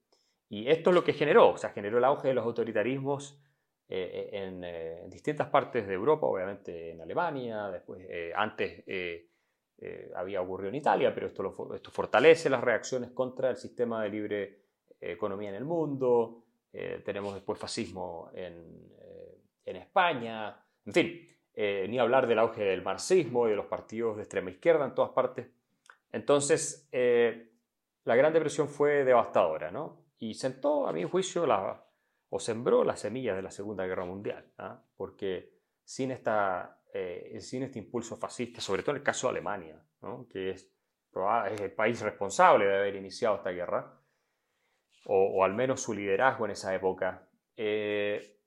Y 0.48 0.68
esto 0.68 0.88
es 0.88 0.94
lo 0.94 1.04
que 1.04 1.12
generó, 1.12 1.50
o 1.50 1.58
sea, 1.58 1.68
generó 1.68 1.98
el 1.98 2.04
auge 2.04 2.28
de 2.28 2.34
los 2.34 2.46
autoritarismos 2.46 3.38
eh, 3.86 4.30
eh, 4.32 5.02
en, 5.02 5.10
distintas 5.10 5.48
partes 5.48 5.86
de 5.86 5.92
Europa, 5.92 6.26
obviamente 6.26 6.92
en 6.92 7.02
Alemania, 7.02 7.68
después, 7.68 8.06
antes 8.34 8.84
había 10.14 10.40
ocurrido 10.40 10.70
en 10.70 10.76
Italia, 10.76 11.12
pero 11.14 11.26
esto, 11.26 11.74
esto 11.74 11.90
fortalece 11.90 12.48
las 12.48 12.62
reacciones 12.62 13.10
contra 13.10 13.50
el 13.50 13.56
sistema 13.58 14.02
de 14.02 14.08
libre 14.08 14.60
economía 14.98 15.50
en 15.50 15.56
el 15.56 15.64
mundo, 15.64 16.44
eh, 16.72 17.02
tenemos 17.04 17.35
después 17.35 17.59
fascismo 17.59 18.30
en, 18.35 18.92
eh, 19.00 19.38
en 19.64 19.76
España, 19.76 20.56
en 20.85 20.92
fin, 20.92 21.26
eh, 21.54 21.87
ni 21.88 21.98
hablar 21.98 22.26
del 22.26 22.38
auge 22.38 22.64
del 22.64 22.83
marxismo 22.83 23.46
y 23.46 23.50
de 23.50 23.56
los 23.56 23.66
partidos 23.66 24.16
de 24.16 24.22
extrema 24.22 24.50
izquierda 24.50 24.85
en 24.85 24.94
todas 24.94 25.11
partes. 25.11 25.48
Entonces, 26.12 26.88
la 26.90 28.16
Gran 28.16 28.33
Depresión 28.33 28.68
fue 28.68 29.04
devastadora, 29.04 29.70
¿no? 29.70 30.04
Y 30.18 30.35
sentó, 30.35 30.88
a 30.88 30.92
mi 30.92 31.04
juicio, 31.04 31.46
la, 31.46 31.85
o 32.30 32.38
sembró 32.38 32.85
las 32.85 33.00
semillas 33.00 33.37
de 33.37 33.42
la 33.42 33.50
Segunda 33.50 33.87
Guerra 33.87 34.04
Mundial, 34.04 34.52
¿ah? 34.59 34.80
porque 34.96 35.52
sin, 35.85 36.12
esta, 36.12 36.80
eh, 36.94 37.37
sin 37.40 37.64
este 37.64 37.80
impulso 37.80 38.16
fascista, 38.16 38.61
sobre 38.61 38.83
todo 38.83 38.92
en 38.92 38.98
el 38.98 39.02
caso 39.02 39.26
de 39.26 39.33
Alemania, 39.33 39.85
¿no? 40.02 40.28
que 40.28 40.50
es, 40.50 40.62
es, 40.62 41.61
el 41.61 41.72
país 41.72 42.00
responsable 42.00 42.66
de 42.66 42.76
haber 42.76 42.96
iniciado 42.96 43.37
esta 43.37 43.50
guerra, 43.50 43.99
o, 45.06 45.44
al 45.44 45.54
menos 45.54 45.80
su 45.80 45.94
liderazgo 45.94 46.44
en 46.44 46.52
esa 46.52 46.74
época, 46.74 47.28
eh, 47.56 48.38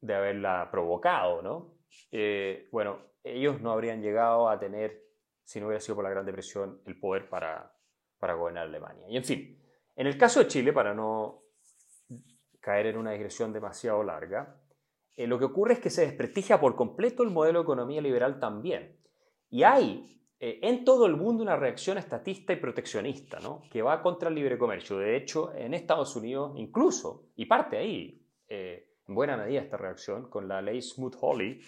de 0.00 0.14
haberla 0.14 0.68
provocado, 0.70 1.42
¿no? 1.42 1.74
Eh, 2.10 2.68
bueno, 2.72 2.98
ellos 3.22 3.60
no 3.60 3.72
habrían 3.72 4.02
llegado 4.02 4.48
a 4.48 4.58
tener, 4.58 5.02
si 5.44 5.60
no 5.60 5.66
hubiera 5.66 5.80
sido 5.80 5.96
por 5.96 6.04
la 6.04 6.10
Gran 6.10 6.26
Depresión, 6.26 6.80
el 6.86 6.98
poder 6.98 7.28
para, 7.28 7.74
para 8.18 8.34
gobernar 8.34 8.66
Alemania. 8.66 9.06
Y 9.08 9.16
en 9.16 9.24
fin, 9.24 9.62
en 9.96 10.06
el 10.06 10.16
caso 10.16 10.40
de 10.40 10.48
Chile, 10.48 10.72
para 10.72 10.94
no 10.94 11.42
caer 12.60 12.86
en 12.86 12.96
una 12.96 13.12
digresión 13.12 13.52
demasiado 13.52 14.02
larga, 14.02 14.60
eh, 15.16 15.26
lo 15.26 15.38
que 15.38 15.44
ocurre 15.44 15.74
es 15.74 15.80
que 15.80 15.90
se 15.90 16.02
desprestigia 16.02 16.60
por 16.60 16.76
completo 16.76 17.22
el 17.22 17.30
modelo 17.30 17.60
de 17.60 17.64
economía 17.64 18.00
liberal 18.00 18.38
también. 18.38 18.98
Y 19.50 19.64
hay 19.64 20.19
eh, 20.42 20.58
en 20.62 20.86
todo 20.86 21.04
el 21.04 21.16
mundo 21.16 21.42
una 21.42 21.54
reacción 21.54 21.98
estatista 21.98 22.54
y 22.54 22.56
proteccionista, 22.56 23.38
¿no? 23.40 23.60
que 23.70 23.82
va 23.82 24.00
contra 24.00 24.30
el 24.30 24.34
libre 24.34 24.56
comercio. 24.56 24.96
De 24.96 25.14
hecho, 25.14 25.54
en 25.54 25.74
Estados 25.74 26.16
Unidos 26.16 26.52
incluso, 26.56 27.26
y 27.36 27.44
parte 27.44 27.76
ahí, 27.76 28.26
eh, 28.48 28.88
en 29.06 29.14
buena 29.14 29.36
medida 29.36 29.60
esta 29.60 29.76
reacción, 29.76 30.30
con 30.30 30.48
la 30.48 30.62
ley 30.62 30.80
Smoot-Hawley, 30.80 31.60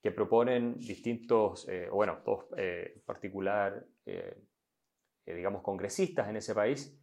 que 0.00 0.12
proponen 0.12 0.78
distintos, 0.78 1.66
bueno, 1.90 2.18
dos 2.26 2.44
en 2.58 3.00
particular, 3.06 3.86
digamos, 5.24 5.62
congresistas 5.62 6.28
en 6.28 6.36
ese 6.36 6.54
país, 6.54 6.94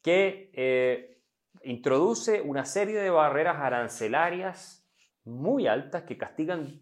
que 0.00 1.18
introduce 1.64 2.40
una 2.40 2.64
serie 2.64 3.00
de 3.00 3.10
barreras 3.10 3.56
arancelarias 3.56 4.88
muy 5.24 5.66
altas 5.66 6.04
que 6.04 6.16
castigan 6.16 6.80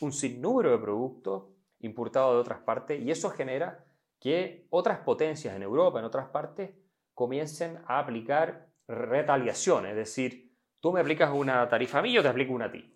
un 0.00 0.12
sinnúmero 0.12 0.70
de 0.70 0.78
productos 0.78 1.53
importados 1.84 2.34
de 2.34 2.40
otras 2.40 2.60
partes 2.60 3.00
y 3.00 3.10
eso 3.10 3.30
genera 3.30 3.84
que 4.20 4.66
otras 4.70 5.00
potencias 5.00 5.54
en 5.54 5.62
Europa, 5.62 5.98
en 5.98 6.04
otras 6.04 6.28
partes, 6.28 6.70
comiencen 7.12 7.78
a 7.86 7.98
aplicar 7.98 8.68
retaliaciones, 8.88 9.92
es 9.92 9.96
decir, 9.96 10.52
tú 10.80 10.92
me 10.92 11.00
aplicas 11.00 11.32
una 11.32 11.68
tarifa 11.68 11.98
a 11.98 12.02
mí, 12.02 12.12
yo 12.12 12.22
te 12.22 12.28
aplico 12.28 12.52
una 12.52 12.66
a 12.66 12.70
ti. 12.72 12.90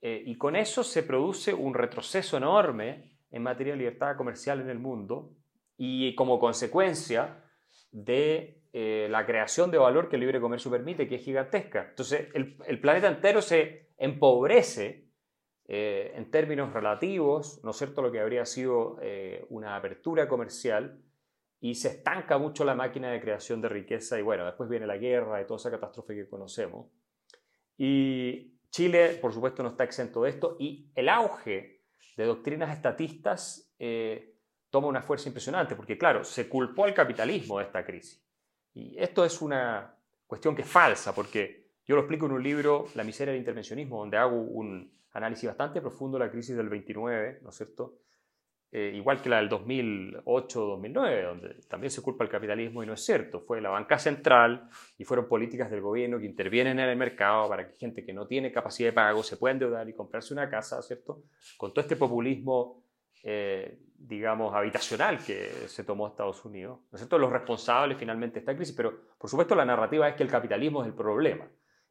Eh, 0.00 0.22
y 0.26 0.36
con 0.36 0.56
eso 0.56 0.82
se 0.82 1.04
produce 1.04 1.54
un 1.54 1.74
retroceso 1.74 2.36
enorme 2.36 3.18
en 3.30 3.42
materia 3.42 3.74
de 3.74 3.78
libertad 3.78 4.16
comercial 4.16 4.60
en 4.60 4.68
el 4.68 4.78
mundo 4.78 5.36
y 5.76 6.14
como 6.16 6.40
consecuencia 6.40 7.44
de 7.92 8.62
eh, 8.72 9.06
la 9.10 9.26
creación 9.26 9.70
de 9.70 9.78
valor 9.78 10.08
que 10.08 10.16
el 10.16 10.20
libre 10.20 10.40
comercio 10.40 10.70
permite, 10.70 11.06
que 11.06 11.16
es 11.16 11.22
gigantesca. 11.22 11.88
Entonces, 11.90 12.28
el, 12.34 12.80
planeta 12.80 13.08
entero 13.08 13.42
se 13.42 13.90
empobrece 13.98 15.11
eh, 15.74 16.12
en 16.16 16.30
términos 16.30 16.70
relativos, 16.74 17.64
¿no 17.64 17.70
es 17.70 17.78
cierto?, 17.78 18.02
lo 18.02 18.12
que 18.12 18.20
habría 18.20 18.44
sido 18.44 18.98
eh, 19.00 19.46
una 19.48 19.74
apertura 19.74 20.28
comercial 20.28 21.00
y 21.60 21.76
se 21.76 21.88
estanca 21.88 22.36
mucho 22.36 22.62
la 22.66 22.74
máquina 22.74 23.10
de 23.10 23.22
creación 23.22 23.62
de 23.62 23.70
riqueza 23.70 24.18
y 24.18 24.22
bueno, 24.22 24.44
después 24.44 24.68
viene 24.68 24.86
la 24.86 24.98
guerra 24.98 25.40
y 25.40 25.46
toda 25.46 25.56
esa 25.56 25.70
catástrofe 25.70 26.14
que 26.14 26.28
conocemos. 26.28 26.88
Y 27.78 28.52
Chile, 28.68 29.18
por 29.18 29.32
supuesto, 29.32 29.62
no 29.62 29.70
está 29.70 29.84
exento 29.84 30.24
de 30.24 30.28
esto 30.28 30.56
y 30.60 30.90
el 30.94 31.08
auge 31.08 31.80
de 32.18 32.24
doctrinas 32.26 32.76
estatistas 32.76 33.74
toma 34.68 34.88
una 34.88 35.00
fuerza 35.00 35.30
impresionante 35.30 35.74
porque, 35.74 35.96
claro, 35.96 36.22
se 36.22 36.50
culpó 36.50 36.84
al 36.84 36.92
capitalismo 36.92 37.60
de 37.60 37.64
esta 37.64 37.82
crisis. 37.82 38.22
Y 38.74 38.94
esto 38.98 39.24
es 39.24 39.40
una 39.40 39.96
cuestión 40.26 40.54
que 40.54 40.60
es 40.60 40.68
falsa, 40.68 41.14
porque 41.14 41.70
yo 41.86 41.94
lo 41.94 42.02
explico 42.02 42.26
en 42.26 42.32
un 42.32 42.42
libro, 42.42 42.88
La 42.94 43.04
miseria 43.04 43.32
del 43.32 43.40
intervencionismo, 43.40 44.00
donde 44.00 44.18
hago 44.18 44.36
un 44.36 45.00
análisis 45.12 45.48
bastante 45.48 45.80
profundo 45.80 46.18
de 46.18 46.24
la 46.26 46.30
crisis 46.30 46.56
del 46.56 46.68
29, 46.68 47.40
¿no 47.42 47.50
es 47.50 47.56
cierto? 47.56 47.98
Eh, 48.74 48.92
igual 48.94 49.20
que 49.20 49.28
la 49.28 49.36
del 49.36 49.50
2008-2009, 49.50 51.24
donde 51.24 51.54
también 51.68 51.90
se 51.90 52.00
culpa 52.00 52.24
el 52.24 52.30
capitalismo 52.30 52.82
y 52.82 52.86
no 52.86 52.94
es 52.94 53.04
cierto. 53.04 53.42
Fue 53.42 53.60
la 53.60 53.68
banca 53.68 53.98
central 53.98 54.66
y 54.96 55.04
fueron 55.04 55.28
políticas 55.28 55.70
del 55.70 55.82
gobierno 55.82 56.18
que 56.18 56.24
intervienen 56.24 56.78
en 56.78 56.88
el 56.88 56.96
mercado 56.96 57.50
para 57.50 57.68
que 57.68 57.76
gente 57.76 58.02
que 58.02 58.14
no 58.14 58.26
tiene 58.26 58.50
capacidad 58.50 58.88
de 58.88 58.94
pago 58.94 59.22
se 59.22 59.36
pueda 59.36 59.52
endeudar 59.52 59.86
y 59.90 59.94
comprarse 59.94 60.32
una 60.32 60.48
casa, 60.48 60.80
¿cierto? 60.80 61.24
Con 61.58 61.74
todo 61.74 61.82
este 61.82 61.96
populismo 61.96 62.82
eh, 63.24 63.78
digamos, 63.94 64.52
habitacional 64.52 65.24
que 65.24 65.68
se 65.68 65.84
tomó 65.84 66.08
Estados 66.08 66.44
Unidos. 66.44 66.80
¿No 66.90 66.96
es 66.96 67.00
cierto? 67.00 67.18
Los 67.18 67.30
responsables 67.30 67.96
finalmente 67.96 68.34
de 68.34 68.40
esta 68.40 68.56
crisis, 68.56 68.74
pero 68.74 69.02
por 69.16 69.30
supuesto 69.30 69.54
la 69.54 69.64
narrativa 69.64 70.08
es 70.08 70.16
que 70.16 70.24
el 70.24 70.28
capitalismo 70.28 70.82
es 70.82 70.88
el 70.88 70.94
problema. 70.94 71.48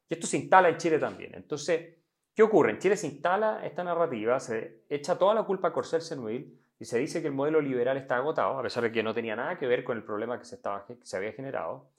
Y 0.08 0.14
esto 0.14 0.26
se 0.26 0.36
instala 0.36 0.68
en 0.68 0.76
Chile 0.76 0.98
también. 0.98 1.34
Entonces, 1.34 2.01
¿qué 2.34 2.42
ocurre? 2.42 2.72
En 2.72 2.78
Chile 2.78 2.96
se 2.96 3.06
instala 3.06 3.64
esta 3.64 3.84
narrativa, 3.84 4.38
se 4.40 4.84
echa 4.88 5.18
toda 5.18 5.34
la 5.34 5.44
culpa 5.44 5.68
a 5.68 5.72
Corcel 5.72 6.00
Senuil 6.00 6.58
y 6.78 6.84
se 6.84 6.98
dice 6.98 7.20
que 7.20 7.28
el 7.28 7.34
modelo 7.34 7.60
liberal 7.60 7.96
está 7.96 8.16
agotado, 8.16 8.58
a 8.58 8.62
pesar 8.62 8.82
de 8.82 8.92
que 8.92 9.02
no 9.02 9.14
tenía 9.14 9.36
nada 9.36 9.58
que 9.58 9.66
ver 9.66 9.84
con 9.84 9.96
el 9.96 10.02
problema 10.02 10.38
que 10.38 10.44
se, 10.44 10.56
estaba, 10.56 10.84
que 10.86 10.96
se 11.02 11.16
había 11.16 11.32
generado. 11.32 11.92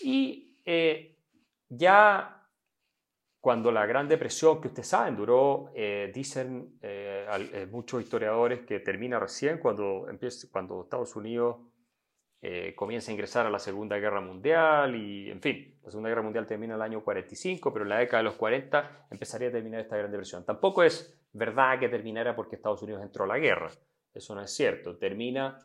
Y 0.00 0.58
eh, 0.64 1.18
ya 1.68 2.48
cuando 3.40 3.70
la 3.70 3.84
Gran 3.84 4.08
Depresión, 4.08 4.58
que 4.60 4.68
ustedes 4.68 4.88
saben, 4.88 5.16
duró, 5.16 5.70
eh, 5.74 6.10
dicen 6.14 6.78
eh, 6.80 7.68
muchos 7.70 8.02
historiadores 8.02 8.60
que 8.60 8.80
termina 8.80 9.18
recién 9.18 9.58
cuando, 9.58 10.08
empieza, 10.08 10.48
cuando 10.50 10.84
Estados 10.84 11.14
Unidos 11.14 11.58
comienza 12.76 13.10
a 13.10 13.14
ingresar 13.14 13.46
a 13.46 13.50
la 13.50 13.58
Segunda 13.58 13.96
Guerra 13.98 14.20
Mundial 14.20 14.94
y, 14.96 15.30
en 15.30 15.40
fin, 15.40 15.78
la 15.82 15.90
Segunda 15.90 16.10
Guerra 16.10 16.22
Mundial 16.22 16.46
termina 16.46 16.74
en 16.74 16.80
el 16.80 16.82
año 16.82 17.02
45, 17.02 17.72
pero 17.72 17.84
en 17.84 17.88
la 17.88 17.98
década 17.98 18.18
de 18.18 18.24
los 18.24 18.34
40 18.34 19.06
empezaría 19.10 19.48
a 19.48 19.52
terminar 19.52 19.80
esta 19.80 19.96
Gran 19.96 20.10
Depresión. 20.10 20.44
Tampoco 20.44 20.82
es 20.82 21.18
verdad 21.32 21.78
que 21.78 21.88
terminara 21.88 22.36
porque 22.36 22.56
Estados 22.56 22.82
Unidos 22.82 23.02
entró 23.02 23.24
a 23.24 23.28
la 23.28 23.38
guerra, 23.38 23.70
eso 24.12 24.34
no 24.34 24.42
es 24.42 24.50
cierto. 24.50 24.96
Termina 24.96 25.58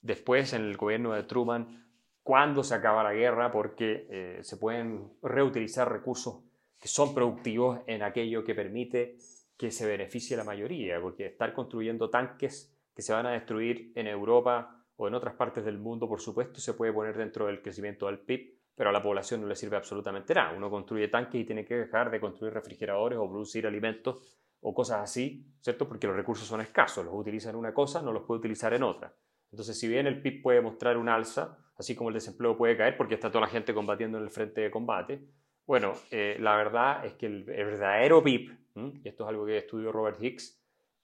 después 0.00 0.52
en 0.52 0.62
el 0.62 0.76
gobierno 0.76 1.12
de 1.12 1.22
Truman 1.24 1.82
cuándo 2.22 2.62
se 2.62 2.74
acaba 2.74 3.02
la 3.02 3.12
guerra, 3.12 3.50
porque 3.50 4.06
eh, 4.10 4.38
se 4.42 4.56
pueden 4.56 5.12
reutilizar 5.22 5.90
recursos 5.90 6.42
que 6.80 6.88
son 6.88 7.14
productivos 7.14 7.80
en 7.86 8.02
aquello 8.02 8.44
que 8.44 8.54
permite 8.54 9.16
que 9.56 9.70
se 9.70 9.86
beneficie 9.86 10.36
la 10.36 10.44
mayoría, 10.44 11.00
porque 11.00 11.26
estar 11.26 11.52
construyendo 11.52 12.10
tanques 12.10 12.74
que 12.94 13.02
se 13.02 13.12
van 13.12 13.26
a 13.26 13.32
destruir 13.32 13.92
en 13.94 14.08
Europa 14.08 14.81
o 15.02 15.08
en 15.08 15.14
otras 15.14 15.34
partes 15.34 15.64
del 15.64 15.78
mundo, 15.78 16.08
por 16.08 16.20
supuesto, 16.20 16.60
se 16.60 16.74
puede 16.74 16.92
poner 16.92 17.16
dentro 17.16 17.46
del 17.46 17.60
crecimiento 17.60 18.06
del 18.06 18.20
PIB, 18.20 18.54
pero 18.76 18.90
a 18.90 18.92
la 18.92 19.02
población 19.02 19.40
no 19.40 19.48
le 19.48 19.56
sirve 19.56 19.76
absolutamente 19.76 20.32
nada. 20.32 20.52
Uno 20.56 20.70
construye 20.70 21.08
tanques 21.08 21.40
y 21.40 21.44
tiene 21.44 21.64
que 21.64 21.74
dejar 21.74 22.08
de 22.08 22.20
construir 22.20 22.54
refrigeradores 22.54 23.18
o 23.18 23.28
producir 23.28 23.66
alimentos 23.66 24.38
o 24.60 24.72
cosas 24.72 25.00
así, 25.00 25.44
¿cierto? 25.60 25.88
Porque 25.88 26.06
los 26.06 26.14
recursos 26.14 26.46
son 26.46 26.60
escasos, 26.60 27.04
los 27.04 27.14
utiliza 27.14 27.50
en 27.50 27.56
una 27.56 27.74
cosa, 27.74 28.00
no 28.00 28.12
los 28.12 28.22
puede 28.22 28.38
utilizar 28.38 28.72
en 28.74 28.84
otra. 28.84 29.12
Entonces, 29.50 29.76
si 29.76 29.88
bien 29.88 30.06
el 30.06 30.22
PIB 30.22 30.40
puede 30.40 30.60
mostrar 30.60 30.96
un 30.96 31.08
alza, 31.08 31.58
así 31.76 31.96
como 31.96 32.10
el 32.10 32.14
desempleo 32.14 32.56
puede 32.56 32.76
caer 32.76 32.96
porque 32.96 33.14
está 33.14 33.28
toda 33.28 33.46
la 33.46 33.50
gente 33.50 33.74
combatiendo 33.74 34.18
en 34.18 34.24
el 34.24 34.30
frente 34.30 34.60
de 34.60 34.70
combate, 34.70 35.20
bueno, 35.66 35.94
eh, 36.12 36.36
la 36.38 36.54
verdad 36.54 37.04
es 37.04 37.14
que 37.14 37.26
el, 37.26 37.42
verdadero 37.42 38.22
PIB, 38.22 38.56
y 39.02 39.08
esto 39.08 39.24
es 39.24 39.28
algo 39.28 39.46
que 39.46 39.58
estudió 39.58 39.90
Robert 39.90 40.22
Hicks, 40.22 40.62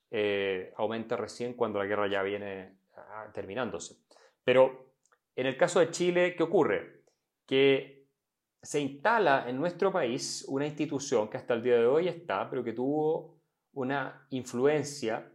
eh, 0.09 0.73
aumenta 0.77 1.17
recién 1.17 1.53
cuando 1.53 1.79
la 1.79 1.85
guerra 1.85 2.07
ya 2.07 2.23
viene 2.23 2.78
terminándose. 3.33 3.97
Pero 4.43 4.93
en 5.35 5.45
el 5.45 5.57
caso 5.57 5.79
de 5.79 5.91
Chile, 5.91 6.35
¿qué 6.35 6.43
ocurre? 6.43 7.03
Que 7.45 8.07
se 8.61 8.79
instala 8.79 9.49
en 9.49 9.57
nuestro 9.57 9.91
país 9.91 10.45
una 10.47 10.65
institución 10.65 11.29
que 11.29 11.37
hasta 11.37 11.53
el 11.53 11.63
día 11.63 11.77
de 11.77 11.85
hoy 11.85 12.07
está, 12.07 12.49
pero 12.49 12.63
que 12.63 12.73
tuvo 12.73 13.39
una 13.73 14.27
influencia 14.31 15.31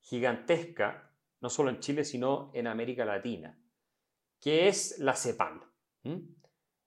gigantesca 0.00 1.10
no 1.40 1.48
solo 1.48 1.70
en 1.70 1.80
Chile, 1.80 2.04
sino 2.04 2.50
en 2.54 2.66
América 2.66 3.04
Latina, 3.04 3.58
que 4.40 4.68
es 4.68 4.98
la 4.98 5.14
CEPAL. 5.14 5.60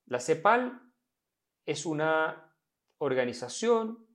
La 0.05 0.19
CEPAL 0.19 0.81
es 1.65 1.85
una 1.85 2.55
organización, 2.97 4.07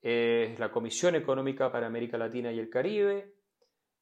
es 0.00 0.58
la 0.58 0.70
Comisión 0.70 1.14
Económica 1.14 1.70
para 1.70 1.86
América 1.86 2.18
Latina 2.18 2.52
y 2.52 2.58
el 2.58 2.70
Caribe, 2.70 3.37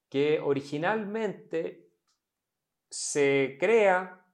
que 0.09 0.41
originalmente 0.41 1.91
se 2.91 3.57
crea 3.59 4.25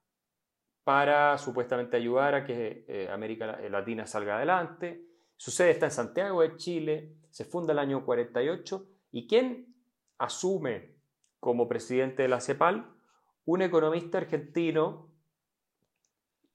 para 0.85 1.39
supuestamente 1.39 1.97
ayudar 1.97 2.35
a 2.35 2.45
que 2.45 2.85
eh, 2.89 3.09
América 3.11 3.59
Latina 3.71 4.07
salga 4.07 4.37
adelante. 4.37 5.07
Su 5.37 5.51
sede 5.51 5.71
está 5.71 5.87
en 5.87 5.93
Santiago 5.93 6.43
de 6.43 6.57
Chile, 6.57 7.17
se 7.31 7.45
funda 7.45 7.73
el 7.73 7.79
año 7.79 8.05
48 8.05 8.87
y 9.13 9.27
quien 9.27 9.75
asume 10.19 10.97
como 11.41 11.69
presidente 11.69 12.23
de 12.23 12.29
la 12.29 12.41
CEPAL 12.41 12.93
un 13.45 13.63
economista 13.63 14.19
argentino 14.19 15.13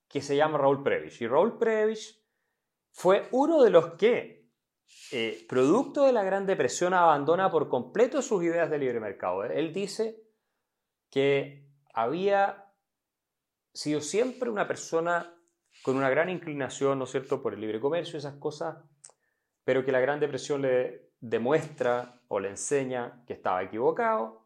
que 0.07 0.21
se 0.21 0.35
llama 0.35 0.57
Raúl 0.57 0.83
Previch. 0.83 1.21
Y 1.21 1.27
Raúl 1.27 1.57
Previch 1.57 2.23
fue 2.91 3.27
uno 3.31 3.61
de 3.61 3.69
los 3.69 3.93
que, 3.95 4.36
eh, 5.11 5.45
producto 5.47 6.05
de 6.05 6.13
la 6.13 6.23
Gran 6.23 6.45
Depresión, 6.45 6.93
abandona 6.93 7.49
por 7.49 7.69
completo 7.69 8.21
sus 8.21 8.43
ideas 8.43 8.69
de 8.69 8.77
libre 8.77 8.99
mercado. 8.99 9.43
Él 9.43 9.73
dice 9.73 10.21
que 11.09 11.67
había 11.93 12.65
sido 13.73 14.01
siempre 14.01 14.49
una 14.49 14.67
persona 14.67 15.33
con 15.83 15.95
una 15.95 16.09
gran 16.09 16.29
inclinación, 16.29 16.99
¿no 16.99 17.05
es 17.05 17.11
cierto?, 17.11 17.41
por 17.41 17.53
el 17.53 17.61
libre 17.61 17.79
comercio 17.79 18.17
y 18.17 18.19
esas 18.19 18.35
cosas, 18.35 18.77
pero 19.63 19.85
que 19.85 19.91
la 19.91 19.99
Gran 19.99 20.19
Depresión 20.19 20.61
le 20.61 21.11
demuestra 21.19 22.21
o 22.27 22.39
le 22.39 22.49
enseña 22.49 23.23
que 23.25 23.33
estaba 23.33 23.63
equivocado 23.63 24.45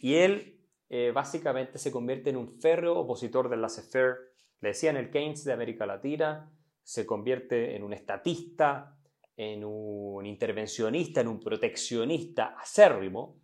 y 0.00 0.14
él 0.16 0.60
eh, 0.88 1.12
básicamente 1.12 1.78
se 1.78 1.90
convierte 1.90 2.30
en 2.30 2.36
un 2.36 2.60
férreo 2.60 2.96
opositor 2.98 3.48
del 3.48 3.62
laissez-faire. 3.62 4.16
Le 4.60 4.68
decían 4.68 4.96
el 4.96 5.10
Keynes 5.10 5.44
de 5.44 5.52
América 5.52 5.86
Latina, 5.86 6.52
se 6.82 7.06
convierte 7.06 7.74
en 7.74 7.82
un 7.82 7.92
estatista, 7.92 8.93
en 9.36 9.64
un 9.64 10.26
intervencionista, 10.26 11.20
en 11.20 11.28
un 11.28 11.40
proteccionista 11.40 12.56
acérrimo 12.58 13.40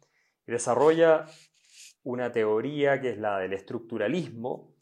desarrolla 0.47 1.27
una 2.03 2.33
teoría 2.33 3.01
que 3.01 3.11
es 3.11 3.19
la 3.19 3.39
del 3.39 3.53
estructuralismo, 3.53 4.75